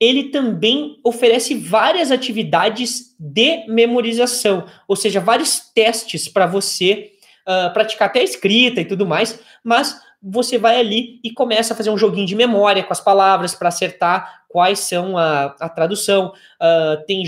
ele 0.00 0.30
também 0.30 0.98
oferece 1.04 1.54
várias 1.54 2.10
atividades 2.10 3.14
de 3.18 3.66
memorização, 3.68 4.64
ou 4.88 4.96
seja, 4.96 5.20
vários 5.20 5.60
testes 5.74 6.26
para 6.26 6.46
você 6.46 7.12
uh, 7.46 7.72
praticar 7.74 8.08
até 8.08 8.22
escrita 8.22 8.80
e 8.80 8.86
tudo 8.86 9.06
mais, 9.06 9.38
mas 9.62 10.00
você 10.22 10.56
vai 10.56 10.78
ali 10.78 11.20
e 11.22 11.30
começa 11.30 11.74
a 11.74 11.76
fazer 11.76 11.90
um 11.90 11.98
joguinho 11.98 12.26
de 12.26 12.34
memória 12.34 12.82
com 12.82 12.92
as 12.92 13.00
palavras 13.00 13.54
para 13.54 13.68
acertar 13.68 14.42
quais 14.48 14.80
são 14.80 15.16
a, 15.16 15.54
a 15.60 15.68
tradução. 15.68 16.32
Uh, 16.60 17.04
tem 17.06 17.22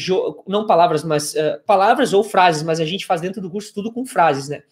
não 0.46 0.66
palavras, 0.66 1.04
mas 1.04 1.34
uh, 1.34 1.60
palavras 1.66 2.12
ou 2.12 2.24
frases, 2.24 2.62
mas 2.62 2.80
a 2.80 2.84
gente 2.84 3.06
faz 3.06 3.20
dentro 3.20 3.40
do 3.40 3.50
curso 3.50 3.72
tudo 3.72 3.92
com 3.92 4.04
frases, 4.04 4.48
né? 4.48 4.62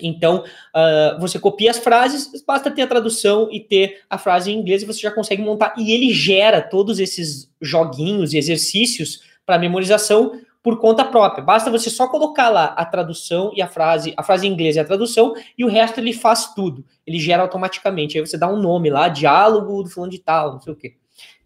Então, 0.00 0.44
uh, 0.74 1.20
você 1.20 1.38
copia 1.38 1.70
as 1.70 1.78
frases, 1.78 2.30
basta 2.46 2.70
ter 2.70 2.82
a 2.82 2.86
tradução 2.86 3.48
e 3.50 3.60
ter 3.60 4.02
a 4.08 4.18
frase 4.18 4.50
em 4.50 4.58
inglês 4.58 4.82
e 4.82 4.86
você 4.86 5.00
já 5.00 5.10
consegue 5.10 5.42
montar. 5.42 5.74
E 5.76 5.92
ele 5.92 6.12
gera 6.12 6.60
todos 6.60 6.98
esses 6.98 7.50
joguinhos 7.60 8.32
e 8.32 8.38
exercícios 8.38 9.22
para 9.46 9.58
memorização 9.58 10.40
por 10.62 10.80
conta 10.80 11.04
própria. 11.04 11.44
Basta 11.44 11.70
você 11.70 11.90
só 11.90 12.08
colocar 12.08 12.48
lá 12.48 12.66
a 12.68 12.86
tradução 12.86 13.52
e 13.54 13.60
a 13.60 13.68
frase, 13.68 14.14
a 14.16 14.22
frase 14.22 14.46
em 14.46 14.50
inglês 14.50 14.76
e 14.76 14.80
a 14.80 14.84
tradução, 14.84 15.34
e 15.58 15.64
o 15.64 15.68
resto 15.68 16.00
ele 16.00 16.14
faz 16.14 16.54
tudo. 16.54 16.82
Ele 17.06 17.18
gera 17.18 17.42
automaticamente. 17.42 18.16
Aí 18.16 18.26
você 18.26 18.38
dá 18.38 18.48
um 18.48 18.56
nome 18.56 18.88
lá, 18.88 19.08
diálogo 19.08 19.82
do 19.82 19.90
fulano 19.90 20.10
de 20.10 20.18
tal, 20.18 20.54
não 20.54 20.60
sei 20.60 20.72
o 20.72 20.76
quê. 20.76 20.94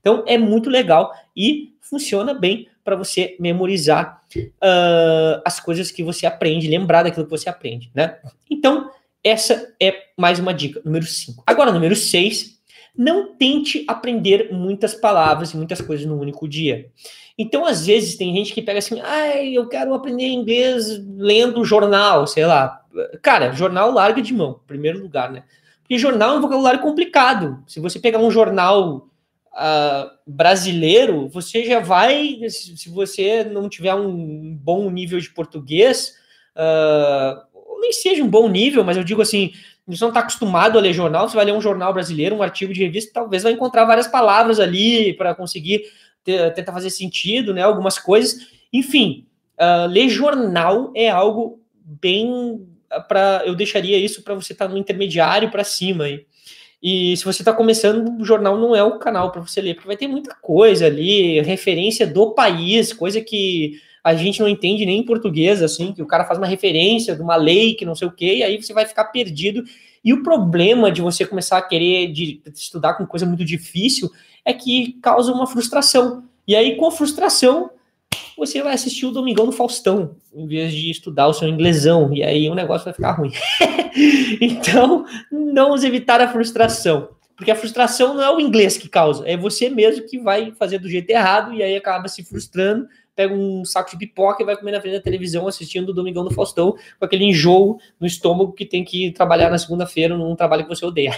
Então 0.00 0.23
é 0.26 0.38
muito 0.38 0.71
legal 0.71 1.12
e 1.37 1.75
funciona 1.81 2.33
bem 2.33 2.69
para 2.88 2.97
você 2.97 3.37
memorizar 3.38 4.23
uh, 4.35 5.42
as 5.45 5.61
coisas 5.61 5.90
que 5.90 6.02
você 6.02 6.25
aprende, 6.25 6.66
lembrar 6.66 7.02
daquilo 7.02 7.26
que 7.26 7.30
você 7.30 7.47
aprende, 7.47 7.90
né? 7.95 8.16
Então, 8.50 8.90
essa 9.23 9.75
é 9.78 9.95
mais 10.16 10.38
uma 10.38 10.54
dica, 10.54 10.80
número 10.83 11.04
5. 11.04 11.42
Agora, 11.47 11.71
número 11.71 11.95
6, 11.95 12.59
não 12.97 13.37
tente 13.37 13.85
aprender 13.87 14.50
muitas 14.50 14.95
palavras 14.95 15.50
e 15.50 15.57
muitas 15.59 15.83
coisas 15.83 16.07
no 16.07 16.18
único 16.18 16.49
dia. 16.49 16.88
Então, 17.37 17.66
às 17.66 17.85
vezes, 17.85 18.16
tem 18.16 18.35
gente 18.35 18.54
que 18.54 18.62
pega 18.62 18.78
assim, 18.78 18.99
ai, 19.00 19.50
eu 19.52 19.68
quero 19.68 19.92
aprender 19.92 20.26
inglês 20.26 20.99
lendo 21.14 21.66
jornal, 21.66 22.26
sei 22.26 22.47
lá. 22.47 22.80
Cara, 23.21 23.52
jornal 23.52 23.92
larga 23.92 24.23
de 24.23 24.33
mão, 24.33 24.61
primeiro 24.66 24.99
lugar, 24.99 25.30
né? 25.30 25.45
Porque 25.83 25.99
jornal 25.99 26.30
é 26.30 26.38
um 26.38 26.40
vocabulário 26.40 26.80
complicado. 26.80 27.62
Se 27.66 27.80
você 27.80 27.99
pegar 27.99 28.18
um 28.18 28.30
jornal 28.30 29.07
uh, 29.58 30.10
brasileiro, 30.26 31.28
você 31.28 31.64
já 31.64 31.80
vai, 31.80 32.38
se 32.48 32.88
você 32.88 33.44
não 33.44 33.68
tiver 33.68 33.94
um 33.94 34.54
bom 34.54 34.88
nível 34.90 35.18
de 35.18 35.30
português, 35.30 36.14
uh, 36.56 37.80
nem 37.80 37.92
seja 37.92 38.22
um 38.22 38.28
bom 38.28 38.48
nível, 38.48 38.84
mas 38.84 38.96
eu 38.96 39.04
digo 39.04 39.20
assim, 39.20 39.52
você 39.86 40.04
não 40.04 40.08
está 40.08 40.20
acostumado 40.20 40.78
a 40.78 40.80
ler 40.80 40.92
jornal, 40.92 41.28
você 41.28 41.36
vai 41.36 41.44
ler 41.44 41.52
um 41.52 41.60
jornal 41.60 41.92
brasileiro, 41.92 42.36
um 42.36 42.42
artigo 42.42 42.72
de 42.72 42.82
revista, 42.82 43.12
talvez 43.12 43.42
vai 43.42 43.52
encontrar 43.52 43.84
várias 43.84 44.06
palavras 44.06 44.60
ali 44.60 45.12
para 45.14 45.34
conseguir 45.34 45.82
tentar 46.54 46.72
fazer 46.72 46.90
sentido, 46.90 47.54
né? 47.54 47.62
Algumas 47.62 47.98
coisas. 47.98 48.48
Enfim, 48.72 49.26
uh, 49.58 49.86
ler 49.88 50.08
jornal 50.10 50.92
é 50.94 51.08
algo 51.08 51.60
bem 51.82 52.66
para 53.08 53.42
eu 53.46 53.54
deixaria 53.54 53.98
isso 53.98 54.22
para 54.22 54.34
você 54.34 54.52
estar 54.52 54.66
tá 54.66 54.72
no 54.72 54.78
intermediário 54.78 55.50
para 55.50 55.64
cima 55.64 56.04
aí. 56.04 56.26
E 56.82 57.16
se 57.16 57.25
você 57.25 57.42
está 57.42 57.52
começando, 57.52 58.20
o 58.20 58.25
jornal 58.25 58.56
não 58.56 58.75
é 58.75 58.82
o 58.82 58.99
canal 58.99 59.32
para 59.32 59.40
você 59.40 59.61
ler, 59.61 59.75
porque 59.75 59.88
vai 59.88 59.97
ter 59.97 60.06
muita 60.06 60.35
coisa 60.35 60.87
ali, 60.87 61.40
referência 61.40 62.06
do 62.06 62.35
país, 62.35 62.92
coisa 62.92 63.20
que 63.20 63.80
a 64.02 64.14
gente 64.14 64.40
não 64.40 64.49
entende 64.49 64.87
nem 64.87 65.00
em 65.00 65.04
português, 65.04 65.62
assim, 65.62 65.92
que 65.92 66.02
o 66.02 66.06
cara 66.06 66.25
faz 66.25 66.38
uma 66.38 66.47
referência 66.47 67.16
de 67.16 67.20
uma 67.20 67.37
lei 67.37 67.75
que 67.75 67.85
não 67.85 67.94
sei 67.94 68.06
o 68.06 68.12
quê, 68.12 68.37
e 68.37 68.42
aí 68.42 68.62
você 68.62 68.73
vai 68.73 68.87
ficar 68.87 69.06
perdido. 69.06 69.64
E 70.04 70.12
o 70.12 70.23
problema 70.23 70.90
de 70.90 71.02
você 71.02 71.26
começar 71.26 71.58
a 71.58 71.62
querer 71.62 72.12
de, 72.12 72.40
estudar 72.54 72.94
com 72.94 73.06
coisa 73.06 73.26
muito 73.26 73.44
difícil 73.44 74.11
é 74.44 74.52
que 74.52 74.92
causa 75.02 75.32
uma 75.32 75.47
frustração. 75.47 76.25
E 76.47 76.54
aí, 76.54 76.76
com 76.76 76.87
a 76.87 76.90
frustração, 76.90 77.70
você 78.38 78.62
vai 78.62 78.73
assistir 78.73 79.04
o 79.04 79.11
Domingão 79.11 79.45
no 79.45 79.52
Faustão, 79.52 80.16
em 80.33 80.47
vez 80.47 80.73
de 80.73 80.90
estudar 80.90 81.26
o 81.26 81.35
seu 81.35 81.49
inglesão, 81.49 82.14
e 82.14 82.23
aí 82.23 82.49
o 82.49 82.54
negócio 82.54 82.85
vai 82.85 82.95
ficar 82.95 83.12
ruim. 83.12 83.33
então, 84.40 85.04
não 85.30 85.75
evitar 85.75 86.21
a 86.21 86.28
frustração. 86.28 87.09
Porque 87.37 87.50
a 87.50 87.57
frustração 87.57 88.14
não 88.14 88.23
é 88.23 88.35
o 88.35 88.40
inglês 88.40 88.76
que 88.76 88.88
causa, 88.88 89.28
é 89.28 89.37
você 89.37 89.68
mesmo 89.68 90.07
que 90.07 90.18
vai 90.18 90.52
fazer 90.52 90.78
do 90.78 90.88
jeito 90.88 91.11
errado 91.11 91.52
e 91.52 91.62
aí 91.62 91.76
acaba 91.76 92.09
se 92.09 92.25
frustrando, 92.25 92.88
pega 93.14 93.35
um 93.35 93.64
saco 93.64 93.90
de 93.90 93.97
pipoca 93.97 94.42
e 94.42 94.47
vai 94.47 94.57
comer 94.57 94.73
na 94.73 94.80
frente 94.80 94.95
da 94.95 95.02
televisão 95.02 95.47
assistindo 95.47 95.90
o 95.90 95.92
Domingão 95.92 96.25
do 96.25 96.33
Faustão 96.33 96.76
com 96.99 97.04
aquele 97.04 97.25
enjoo 97.25 97.78
no 98.00 98.07
estômago 98.07 98.52
que 98.52 98.64
tem 98.64 98.85
que 98.85 99.12
trabalhar 99.12 99.50
na 99.50 99.59
segunda-feira 99.59 100.16
num 100.16 100.35
trabalho 100.35 100.64
que 100.64 100.68
você 100.68 100.85
odeia. 100.85 101.12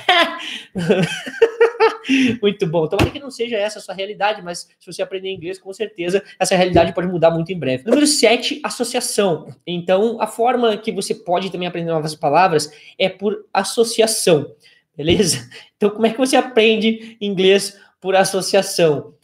muito 2.42 2.66
bom. 2.66 2.86
Tomara 2.86 3.10
que 3.10 3.18
não 3.18 3.30
seja 3.30 3.56
essa 3.56 3.78
a 3.78 3.82
sua 3.82 3.94
realidade, 3.94 4.42
mas 4.42 4.68
se 4.78 4.86
você 4.86 5.02
aprender 5.02 5.30
inglês, 5.30 5.58
com 5.58 5.72
certeza 5.72 6.22
essa 6.38 6.54
realidade 6.56 6.94
pode 6.94 7.08
mudar 7.08 7.30
muito 7.30 7.52
em 7.52 7.58
breve. 7.58 7.84
Número 7.84 8.06
7, 8.06 8.60
associação. 8.62 9.48
Então, 9.66 10.20
a 10.20 10.26
forma 10.26 10.76
que 10.76 10.92
você 10.92 11.14
pode 11.14 11.50
também 11.50 11.68
aprender 11.68 11.90
novas 11.90 12.14
palavras 12.14 12.72
é 12.98 13.08
por 13.08 13.46
associação, 13.52 14.54
beleza? 14.96 15.48
Então, 15.80 15.88
como 15.88 16.04
é 16.04 16.10
que 16.10 16.18
você 16.18 16.36
aprende 16.36 17.16
inglês 17.22 17.80
por 18.02 18.14
associação? 18.14 19.14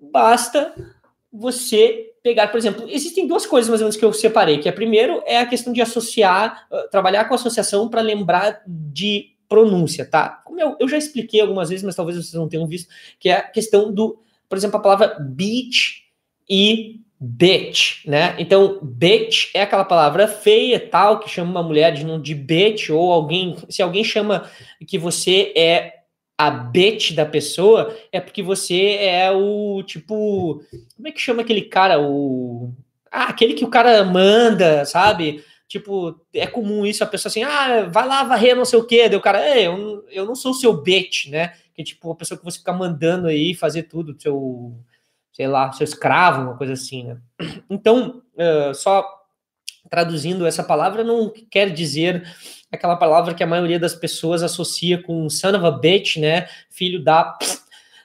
Basta 0.00 0.72
você 1.32 2.12
pegar, 2.22 2.48
por 2.48 2.58
exemplo, 2.58 2.86
existem 2.88 3.26
duas 3.26 3.46
coisas 3.46 3.68
mais 3.68 3.80
ou 3.80 3.86
menos 3.86 3.96
que 3.96 4.04
eu 4.04 4.12
separei, 4.12 4.58
que 4.58 4.68
é 4.68 4.72
primeiro 4.72 5.22
é 5.26 5.38
a 5.38 5.46
questão 5.46 5.72
de 5.72 5.80
associar, 5.80 6.66
uh, 6.70 6.88
trabalhar 6.90 7.24
com 7.24 7.34
associação 7.34 7.88
para 7.88 8.00
lembrar 8.00 8.62
de 8.66 9.35
pronúncia, 9.48 10.04
tá? 10.04 10.42
Como 10.44 10.60
eu, 10.60 10.76
eu 10.80 10.88
já 10.88 10.96
expliquei 10.96 11.40
algumas 11.40 11.68
vezes, 11.68 11.84
mas 11.84 11.94
talvez 11.94 12.16
vocês 12.16 12.34
não 12.34 12.48
tenham 12.48 12.66
visto, 12.66 12.88
que 13.18 13.28
é 13.28 13.36
a 13.36 13.42
questão 13.42 13.92
do, 13.92 14.18
por 14.48 14.56
exemplo, 14.56 14.76
a 14.76 14.82
palavra 14.82 15.16
beach 15.20 16.04
e 16.48 17.00
bitch, 17.18 18.04
né? 18.06 18.34
Então, 18.38 18.78
bitch 18.82 19.50
é 19.54 19.62
aquela 19.62 19.84
palavra 19.84 20.28
feia, 20.28 20.78
tal, 20.78 21.18
que 21.18 21.30
chama 21.30 21.50
uma 21.50 21.62
mulher 21.62 21.92
de, 21.92 22.04
de 22.18 22.34
bitch, 22.34 22.90
ou 22.90 23.12
alguém, 23.12 23.56
se 23.68 23.82
alguém 23.82 24.04
chama 24.04 24.48
que 24.86 24.98
você 24.98 25.52
é 25.56 25.94
a 26.38 26.50
bitch 26.50 27.12
da 27.12 27.24
pessoa, 27.24 27.96
é 28.12 28.20
porque 28.20 28.42
você 28.42 28.96
é 29.00 29.30
o, 29.32 29.82
tipo, 29.82 30.62
como 30.94 31.08
é 31.08 31.12
que 31.12 31.20
chama 31.20 31.42
aquele 31.42 31.62
cara, 31.62 32.00
o... 32.00 32.70
Ah, 33.10 33.24
aquele 33.24 33.54
que 33.54 33.64
o 33.64 33.70
cara 33.70 34.04
manda, 34.04 34.84
sabe? 34.84 35.42
Tipo, 35.68 36.20
é 36.32 36.46
comum 36.46 36.86
isso, 36.86 37.02
a 37.02 37.06
pessoa 37.06 37.28
assim, 37.28 37.42
ah, 37.42 37.88
vai 37.90 38.06
lá 38.06 38.22
varrer 38.22 38.54
não 38.54 38.64
sei 38.64 38.78
o 38.78 38.84
quê. 38.84 39.08
Daí 39.08 39.18
o 39.18 39.22
cara, 39.22 39.58
eu, 39.58 40.04
eu 40.10 40.24
não 40.24 40.34
sou 40.34 40.52
o 40.52 40.54
seu 40.54 40.80
bitch, 40.80 41.28
né? 41.28 41.54
Que 41.74 41.82
tipo, 41.82 42.10
a 42.10 42.14
pessoa 42.14 42.38
que 42.38 42.44
você 42.44 42.58
fica 42.58 42.72
mandando 42.72 43.26
aí 43.26 43.52
fazer 43.52 43.84
tudo, 43.84 44.20
seu, 44.20 44.72
sei 45.32 45.48
lá, 45.48 45.72
seu 45.72 45.84
escravo, 45.84 46.42
uma 46.42 46.56
coisa 46.56 46.74
assim, 46.74 47.04
né? 47.04 47.18
Então, 47.68 48.22
uh, 48.34 48.74
só 48.74 49.04
traduzindo 49.90 50.46
essa 50.46 50.64
palavra 50.64 51.04
não 51.04 51.32
quer 51.50 51.70
dizer 51.70 52.26
aquela 52.72 52.96
palavra 52.96 53.34
que 53.34 53.42
a 53.42 53.46
maioria 53.46 53.78
das 53.78 53.94
pessoas 53.94 54.42
associa 54.42 55.02
com 55.02 55.28
son 55.28 55.56
of 55.56 55.66
a 55.66 55.70
bitch, 55.70 56.16
né? 56.18 56.48
Filho 56.70 57.02
da. 57.02 57.36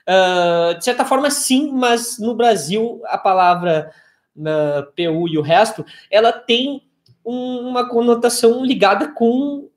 Uh, 0.08 0.76
de 0.76 0.84
certa 0.84 1.04
forma, 1.04 1.30
sim, 1.30 1.70
mas 1.72 2.18
no 2.18 2.34
Brasil 2.34 3.00
a 3.06 3.16
palavra 3.16 3.92
uh, 4.36 4.84
PU 4.96 5.28
e 5.28 5.38
o 5.38 5.42
resto, 5.42 5.84
ela 6.10 6.32
tem 6.32 6.82
uma 7.24 7.88
conotação 7.88 8.64
ligada 8.64 9.08
com, 9.12 9.68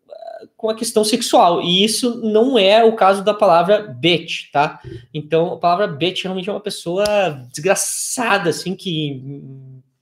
com 0.58 0.70
a 0.70 0.76
questão 0.76 1.04
sexual. 1.04 1.62
E 1.62 1.84
isso 1.84 2.22
não 2.22 2.58
é 2.58 2.84
o 2.84 2.96
caso 2.96 3.24
da 3.24 3.34
palavra 3.34 3.82
bitch, 3.82 4.52
tá? 4.52 4.82
Então, 5.14 5.54
a 5.54 5.58
palavra 5.58 5.88
bitch 5.88 6.24
realmente 6.24 6.50
é 6.50 6.54
uma 6.54 6.60
pessoa 6.60 7.06
desgraçada, 7.52 8.50
assim, 8.50 8.76
que, 8.76 9.22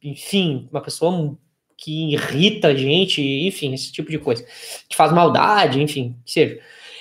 enfim, 0.02 0.68
uma 0.72 0.82
pessoa 0.82 1.38
que 1.78 2.14
irrita 2.14 2.70
a 2.70 2.76
gente, 2.76 3.22
enfim, 3.22 3.74
esse 3.74 3.92
tipo 3.92 4.10
de 4.10 4.18
coisa. 4.18 4.46
Que 4.88 4.96
faz 4.96 5.12
maldade, 5.12 5.82
enfim, 5.82 6.16
que 6.26 6.32
seja. 6.32 6.60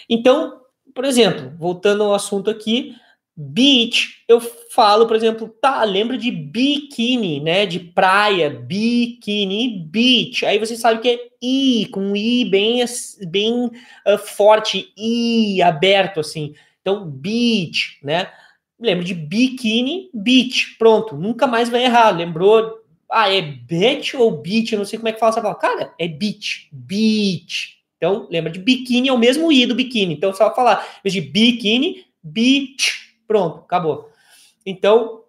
Então, 0.09 0.61
por 0.95 1.05
exemplo, 1.05 1.53
voltando 1.57 2.03
ao 2.03 2.15
assunto 2.15 2.51
aqui, 2.51 2.95
Beach, 3.35 4.23
eu 4.29 4.41
falo, 4.41 5.07
por 5.07 5.17
exemplo, 5.17 5.49
tá, 5.49 5.83
lembra 5.85 6.19
de 6.19 6.31
biquíni, 6.31 7.41
né? 7.41 7.65
De 7.65 7.81
praia, 7.81 8.51
biquíni, 8.51 9.87
beach. 9.91 10.45
Aí 10.45 10.59
você 10.59 10.77
sabe 10.77 11.01
que 11.01 11.09
é 11.09 11.19
I, 11.43 11.89
com 11.91 12.15
I 12.15 12.45
bem, 12.45 12.85
bem 13.27 13.65
uh, 13.65 14.19
forte, 14.19 14.93
I 14.99 15.63
aberto, 15.63 16.21
assim. 16.21 16.55
Então, 16.83 17.09
beach, 17.09 17.99
né? 18.03 18.31
Lembra 18.79 19.05
de 19.05 19.15
biquíni, 19.15 20.11
beach. 20.13 20.77
Pronto, 20.79 21.17
nunca 21.17 21.47
mais 21.47 21.71
vai 21.71 21.85
errar. 21.85 22.11
Lembrou? 22.11 22.81
Ah, 23.11 23.33
é 23.33 23.41
beach 23.41 24.15
ou 24.15 24.43
beach? 24.43 24.73
Eu 24.73 24.81
não 24.81 24.87
sei 24.87 24.99
como 24.99 25.09
é 25.09 25.13
que 25.13 25.21
fala 25.21 25.33
essa 25.33 25.41
palavra. 25.41 25.61
Cara, 25.61 25.95
é 25.99 26.07
beach, 26.07 26.69
beach. 26.71 27.79
Então, 27.97 28.27
lembra 28.31 28.51
de 28.51 28.59
biquíni, 28.59 29.09
é 29.09 29.13
o 29.13 29.19
mesmo 29.19 29.51
I 29.51 29.65
do 29.65 29.75
biquíni. 29.75 30.13
Então, 30.13 30.35
só 30.35 30.55
falar, 30.55 30.85
em 30.99 31.03
vez 31.05 31.15
de 31.15 31.21
biquíni, 31.23 32.05
beach 32.23 33.12
Pronto, 33.33 33.61
acabou. 33.61 34.11
Então, 34.67 35.23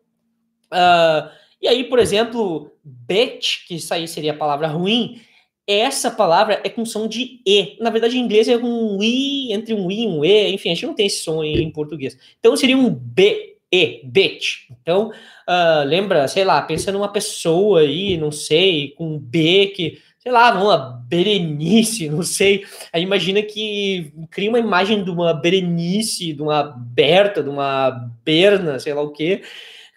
uh, 0.74 1.30
e 1.62 1.70
aí, 1.70 1.86
por 1.86 2.00
exemplo, 2.00 2.70
bet, 2.84 3.66
que 3.66 3.76
isso 3.76 3.94
aí 3.94 4.10
seria 4.10 4.34
a 4.34 4.38
palavra 4.38 4.68
ruim, 4.68 5.22
essa 5.66 6.12
palavra 6.12 6.60
é 6.66 6.70
com 6.70 6.84
som 6.84 7.08
de 7.08 7.40
E. 7.48 7.78
Na 7.80 7.90
verdade, 7.90 8.18
em 8.18 8.22
inglês 8.22 8.50
é 8.50 8.58
um 8.58 9.02
I, 9.02 9.54
entre 9.54 9.74
um 9.74 9.90
I 9.90 10.04
e 10.04 10.08
um 10.08 10.26
E, 10.26 10.50
enfim, 10.54 10.72
a 10.72 10.74
gente 10.74 10.86
não 10.86 10.94
tem 10.94 11.06
esse 11.06 11.24
som 11.24 11.42
em 11.46 11.72
português. 11.72 12.18
Então 12.42 12.58
seria 12.58 12.78
um 12.78 12.90
B, 12.90 13.56
E, 13.72 14.02
bet. 14.04 14.68
Então, 14.70 15.08
uh, 15.48 15.88
lembra, 15.88 16.28
sei 16.28 16.44
lá, 16.44 16.62
pensa 16.62 16.92
numa 16.92 17.08
pessoa 17.08 17.80
aí, 17.80 18.18
não 18.18 18.34
sei, 18.34 18.90
com 18.98 19.18
B 19.18 19.68
que 19.68 19.98
sei 20.24 20.32
lá, 20.32 20.54
uma 20.54 21.04
Berenice, 21.06 22.08
não 22.08 22.24
sei. 22.24 22.66
Aí 22.94 23.04
imagina 23.04 23.42
que 23.42 24.14
cria 24.32 24.48
uma 24.48 24.58
imagem 24.58 25.04
de 25.04 25.12
uma 25.12 25.34
Berenice, 25.34 26.32
de 26.32 26.42
uma 26.42 26.64
Berta, 26.64 27.44
de 27.44 27.50
uma 27.50 28.10
Berna, 28.24 28.80
sei 28.80 28.94
lá 28.94 29.02
o 29.02 29.12
quê. 29.12 29.44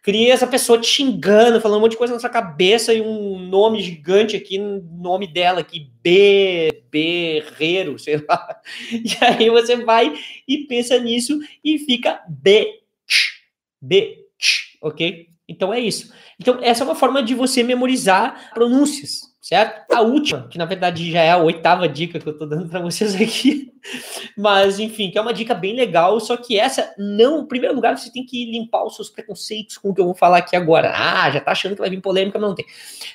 Cria 0.03 0.33
essa 0.33 0.47
pessoa 0.47 0.81
te 0.81 0.89
xingando, 0.89 1.61
falando 1.61 1.79
um 1.79 1.83
monte 1.83 1.93
de 1.93 1.97
coisa 1.97 2.13
na 2.13 2.19
sua 2.19 2.29
cabeça 2.29 2.93
e 2.93 3.01
um 3.01 3.39
nome 3.39 3.81
gigante 3.81 4.35
aqui, 4.35 4.59
nome 4.59 5.29
dela 5.29 5.61
aqui, 5.61 5.89
B, 6.03 6.83
Berreiro, 6.91 7.97
sei 7.97 8.17
lá. 8.29 8.61
E 8.91 9.25
aí 9.25 9.49
você 9.49 9.77
vai 9.77 10.13
e 10.47 10.59
pensa 10.67 10.99
nisso 10.99 11.39
e 11.63 11.79
fica 11.79 12.21
B, 12.29 12.81
B, 13.81 14.27
ok? 14.83 15.29
Então 15.49 15.73
é 15.73 15.79
isso. 15.79 16.13
Então 16.41 16.59
essa 16.61 16.83
é 16.83 16.85
uma 16.85 16.97
forma 16.97 17.23
de 17.23 17.35
você 17.35 17.63
memorizar 17.63 18.51
pronúncias 18.53 19.36
certo? 19.47 19.93
A 19.95 20.01
última, 20.01 20.49
que 20.49 20.59
na 20.59 20.65
verdade 20.65 21.09
já 21.09 21.23
é 21.23 21.31
a 21.31 21.37
oitava 21.37 21.89
dica 21.89 22.19
que 22.19 22.29
eu 22.29 22.37
tô 22.37 22.47
dando 22.47 22.69
para 22.69 22.81
vocês 22.81 23.15
aqui, 23.15 23.73
mas 24.37 24.81
enfim, 24.81 25.09
que 25.09 25.17
é 25.17 25.21
uma 25.21 25.33
dica 25.33 25.55
bem 25.55 25.73
legal, 25.73 26.19
só 26.19 26.37
que 26.37 26.59
essa 26.59 26.93
não, 26.99 27.43
em 27.43 27.47
primeiro 27.47 27.73
lugar, 27.73 27.97
você 27.97 28.11
tem 28.11 28.27
que 28.27 28.51
limpar 28.51 28.85
os 28.85 28.97
seus 28.97 29.09
preconceitos 29.09 29.79
com 29.79 29.91
o 29.91 29.95
que 29.95 30.01
eu 30.01 30.05
vou 30.05 30.17
falar 30.17 30.39
aqui 30.39 30.57
agora. 30.57 30.93
Ah, 30.93 31.31
já 31.31 31.41
tá 31.41 31.53
achando 31.53 31.77
que 31.77 31.81
vai 31.81 31.89
vir 31.89 32.01
polêmica, 32.01 32.41
mas 32.41 32.49
não 32.49 32.57
tem. 32.57 32.67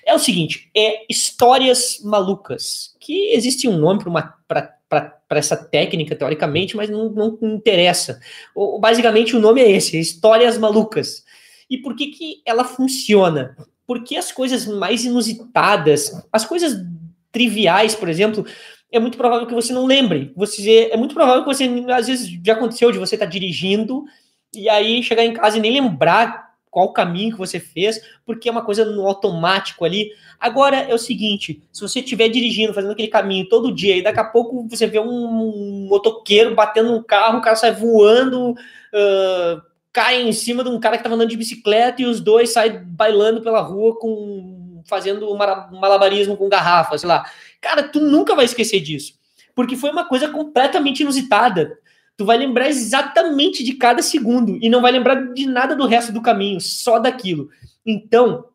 É 0.05 0.15
o 0.15 0.19
seguinte, 0.19 0.71
é 0.73 1.05
histórias 1.09 1.99
malucas, 2.01 2.95
que 2.97 3.33
existe 3.33 3.67
um 3.67 3.77
nome 3.77 3.99
para 3.99 4.09
uma 4.09 4.41
para 4.87 5.39
essa 5.39 5.57
técnica, 5.57 6.15
teoricamente, 6.15 6.77
mas 6.77 6.89
não, 6.89 7.09
não 7.09 7.37
interessa. 7.41 8.21
O, 8.55 8.79
basicamente, 8.79 9.35
o 9.35 9.39
nome 9.39 9.59
é 9.61 9.69
esse: 9.69 9.99
Histórias 9.99 10.57
Malucas. 10.57 11.25
E 11.69 11.77
por 11.77 11.95
que, 11.95 12.07
que 12.07 12.41
ela 12.45 12.65
funciona? 12.65 13.55
Porque 13.91 14.15
as 14.15 14.31
coisas 14.31 14.65
mais 14.65 15.03
inusitadas, 15.03 16.25
as 16.31 16.45
coisas 16.45 16.81
triviais, 17.29 17.93
por 17.93 18.07
exemplo, 18.07 18.45
é 18.89 18.97
muito 19.01 19.17
provável 19.17 19.45
que 19.45 19.53
você 19.53 19.73
não 19.73 19.85
lembre. 19.85 20.31
Você 20.33 20.87
é 20.89 20.95
muito 20.95 21.13
provável 21.13 21.43
que 21.43 21.53
você 21.53 21.65
às 21.93 22.07
vezes 22.07 22.39
já 22.41 22.53
aconteceu 22.53 22.89
de 22.89 22.97
você 22.97 23.15
estar 23.15 23.25
tá 23.25 23.29
dirigindo 23.29 24.05
e 24.55 24.69
aí 24.69 25.03
chegar 25.03 25.25
em 25.25 25.33
casa 25.33 25.57
e 25.57 25.59
nem 25.59 25.73
lembrar 25.73 26.51
qual 26.69 26.93
caminho 26.93 27.33
que 27.33 27.37
você 27.37 27.59
fez, 27.59 28.01
porque 28.25 28.47
é 28.47 28.51
uma 28.51 28.63
coisa 28.63 28.85
no 28.85 29.05
automático 29.05 29.83
ali. 29.83 30.09
Agora 30.39 30.77
é 30.77 30.93
o 30.93 30.97
seguinte, 30.97 31.61
se 31.69 31.81
você 31.81 31.99
estiver 31.99 32.29
dirigindo, 32.29 32.73
fazendo 32.73 32.93
aquele 32.93 33.09
caminho 33.09 33.49
todo 33.49 33.75
dia 33.75 33.97
e 33.97 34.01
daqui 34.01 34.21
a 34.21 34.23
pouco 34.23 34.69
você 34.69 34.87
vê 34.87 35.01
um 35.01 35.87
motoqueiro 35.89 36.55
batendo 36.55 36.95
um 36.95 37.03
carro, 37.03 37.39
o 37.39 37.41
cara 37.41 37.57
sai 37.57 37.73
voando, 37.73 38.51
uh, 38.51 39.61
cai 39.93 40.21
em 40.21 40.31
cima 40.31 40.63
de 40.63 40.69
um 40.69 40.79
cara 40.79 40.97
que 40.97 41.03
tava 41.03 41.15
andando 41.15 41.29
de 41.29 41.37
bicicleta 41.37 42.01
e 42.01 42.05
os 42.05 42.19
dois 42.21 42.51
saem 42.51 42.83
bailando 42.83 43.41
pela 43.41 43.61
rua 43.61 43.97
com 43.99 44.83
fazendo 44.85 45.35
malabarismo 45.35 46.35
com 46.35 46.49
garrafa, 46.49 46.97
sei 46.97 47.07
lá. 47.07 47.25
Cara, 47.59 47.83
tu 47.83 47.99
nunca 47.99 48.35
vai 48.35 48.45
esquecer 48.45 48.79
disso, 48.81 49.13
porque 49.53 49.75
foi 49.75 49.91
uma 49.91 50.05
coisa 50.05 50.29
completamente 50.29 51.01
inusitada. 51.01 51.77
Tu 52.17 52.25
vai 52.25 52.37
lembrar 52.37 52.67
exatamente 52.67 53.63
de 53.63 53.73
cada 53.73 54.01
segundo 54.01 54.57
e 54.61 54.69
não 54.69 54.81
vai 54.81 54.91
lembrar 54.91 55.33
de 55.33 55.45
nada 55.45 55.75
do 55.75 55.87
resto 55.87 56.11
do 56.11 56.21
caminho, 56.21 56.59
só 56.59 56.99
daquilo. 56.99 57.49
Então, 57.85 58.45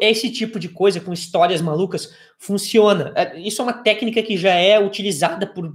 esse 0.00 0.30
tipo 0.30 0.58
de 0.58 0.68
coisa 0.68 1.00
com 1.00 1.12
histórias 1.12 1.60
malucas 1.60 2.12
funciona. 2.38 3.12
É, 3.14 3.38
isso 3.40 3.62
é 3.62 3.64
uma 3.64 3.72
técnica 3.72 4.22
que 4.22 4.36
já 4.36 4.52
é 4.52 4.78
utilizada 4.78 5.46
por, 5.46 5.74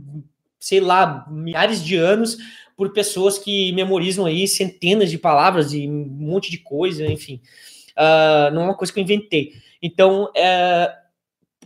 sei 0.59 0.79
lá, 0.79 1.25
milhares 1.29 1.83
de 1.83 1.95
anos 1.95 2.37
por 2.79 2.93
pessoas 2.93 3.37
que 3.37 3.73
memorizam 3.73 4.25
aí 4.25 4.47
centenas 4.47 5.11
de 5.11 5.17
palavras 5.17 5.73
e 5.73 5.85
um 5.85 6.07
monte 6.07 6.49
de 6.49 6.59
coisa, 6.59 7.05
enfim. 7.05 7.41
Uh, 7.91 8.53
não 8.53 8.61
é 8.61 8.65
uma 8.67 8.73
coisa 8.73 8.93
que 8.93 8.97
eu 8.97 9.03
inventei. 9.03 9.51
Então, 9.81 10.31
é... 10.33 10.89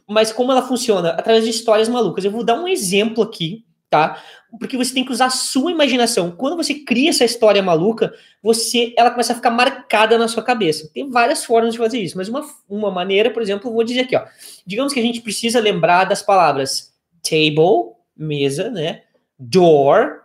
mas 0.09 0.31
como 0.31 0.51
ela 0.51 0.63
funciona? 0.63 1.09
Através 1.09 1.43
de 1.43 1.51
histórias 1.51 1.87
malucas. 1.87 2.25
Eu 2.25 2.31
vou 2.31 2.43
dar 2.43 2.59
um 2.59 2.67
exemplo 2.67 3.23
aqui, 3.23 3.63
tá? 3.91 4.19
Porque 4.59 4.75
você 4.75 4.91
tem 4.91 5.05
que 5.05 5.11
usar 5.11 5.27
a 5.27 5.29
sua 5.29 5.69
imaginação. 5.69 6.31
Quando 6.31 6.57
você 6.57 6.73
cria 6.73 7.11
essa 7.11 7.25
história 7.25 7.61
maluca, 7.61 8.11
você, 8.41 8.91
ela 8.97 9.11
começa 9.11 9.33
a 9.33 9.35
ficar 9.35 9.51
marcada 9.51 10.17
na 10.17 10.27
sua 10.27 10.41
cabeça. 10.41 10.89
Tem 10.95 11.11
várias 11.11 11.45
formas 11.45 11.73
de 11.73 11.77
fazer 11.77 11.99
isso, 11.99 12.17
mas 12.17 12.27
uma, 12.27 12.43
uma 12.67 12.89
maneira, 12.89 13.29
por 13.29 13.43
exemplo, 13.43 13.69
eu 13.69 13.73
vou 13.75 13.83
dizer 13.83 13.99
aqui, 13.99 14.15
ó. 14.15 14.25
Digamos 14.65 14.91
que 14.91 14.99
a 14.99 15.03
gente 15.03 15.21
precisa 15.21 15.59
lembrar 15.59 16.05
das 16.05 16.23
palavras 16.23 16.91
table, 17.21 17.93
mesa, 18.17 18.71
né? 18.71 19.03
Door, 19.37 20.22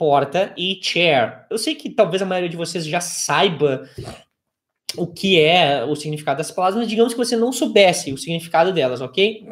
porta 0.00 0.54
e 0.56 0.80
chair. 0.82 1.44
Eu 1.50 1.58
sei 1.58 1.74
que 1.74 1.90
talvez 1.90 2.22
a 2.22 2.26
maioria 2.26 2.48
de 2.48 2.56
vocês 2.56 2.86
já 2.86 3.02
saiba 3.02 3.86
o 4.96 5.06
que 5.06 5.38
é 5.38 5.84
o 5.84 5.94
significado 5.94 6.38
das 6.38 6.50
palavras, 6.50 6.80
mas 6.80 6.88
digamos 6.88 7.12
que 7.12 7.18
você 7.18 7.36
não 7.36 7.52
soubesse 7.52 8.10
o 8.10 8.16
significado 8.16 8.72
delas, 8.72 9.02
ok? 9.02 9.46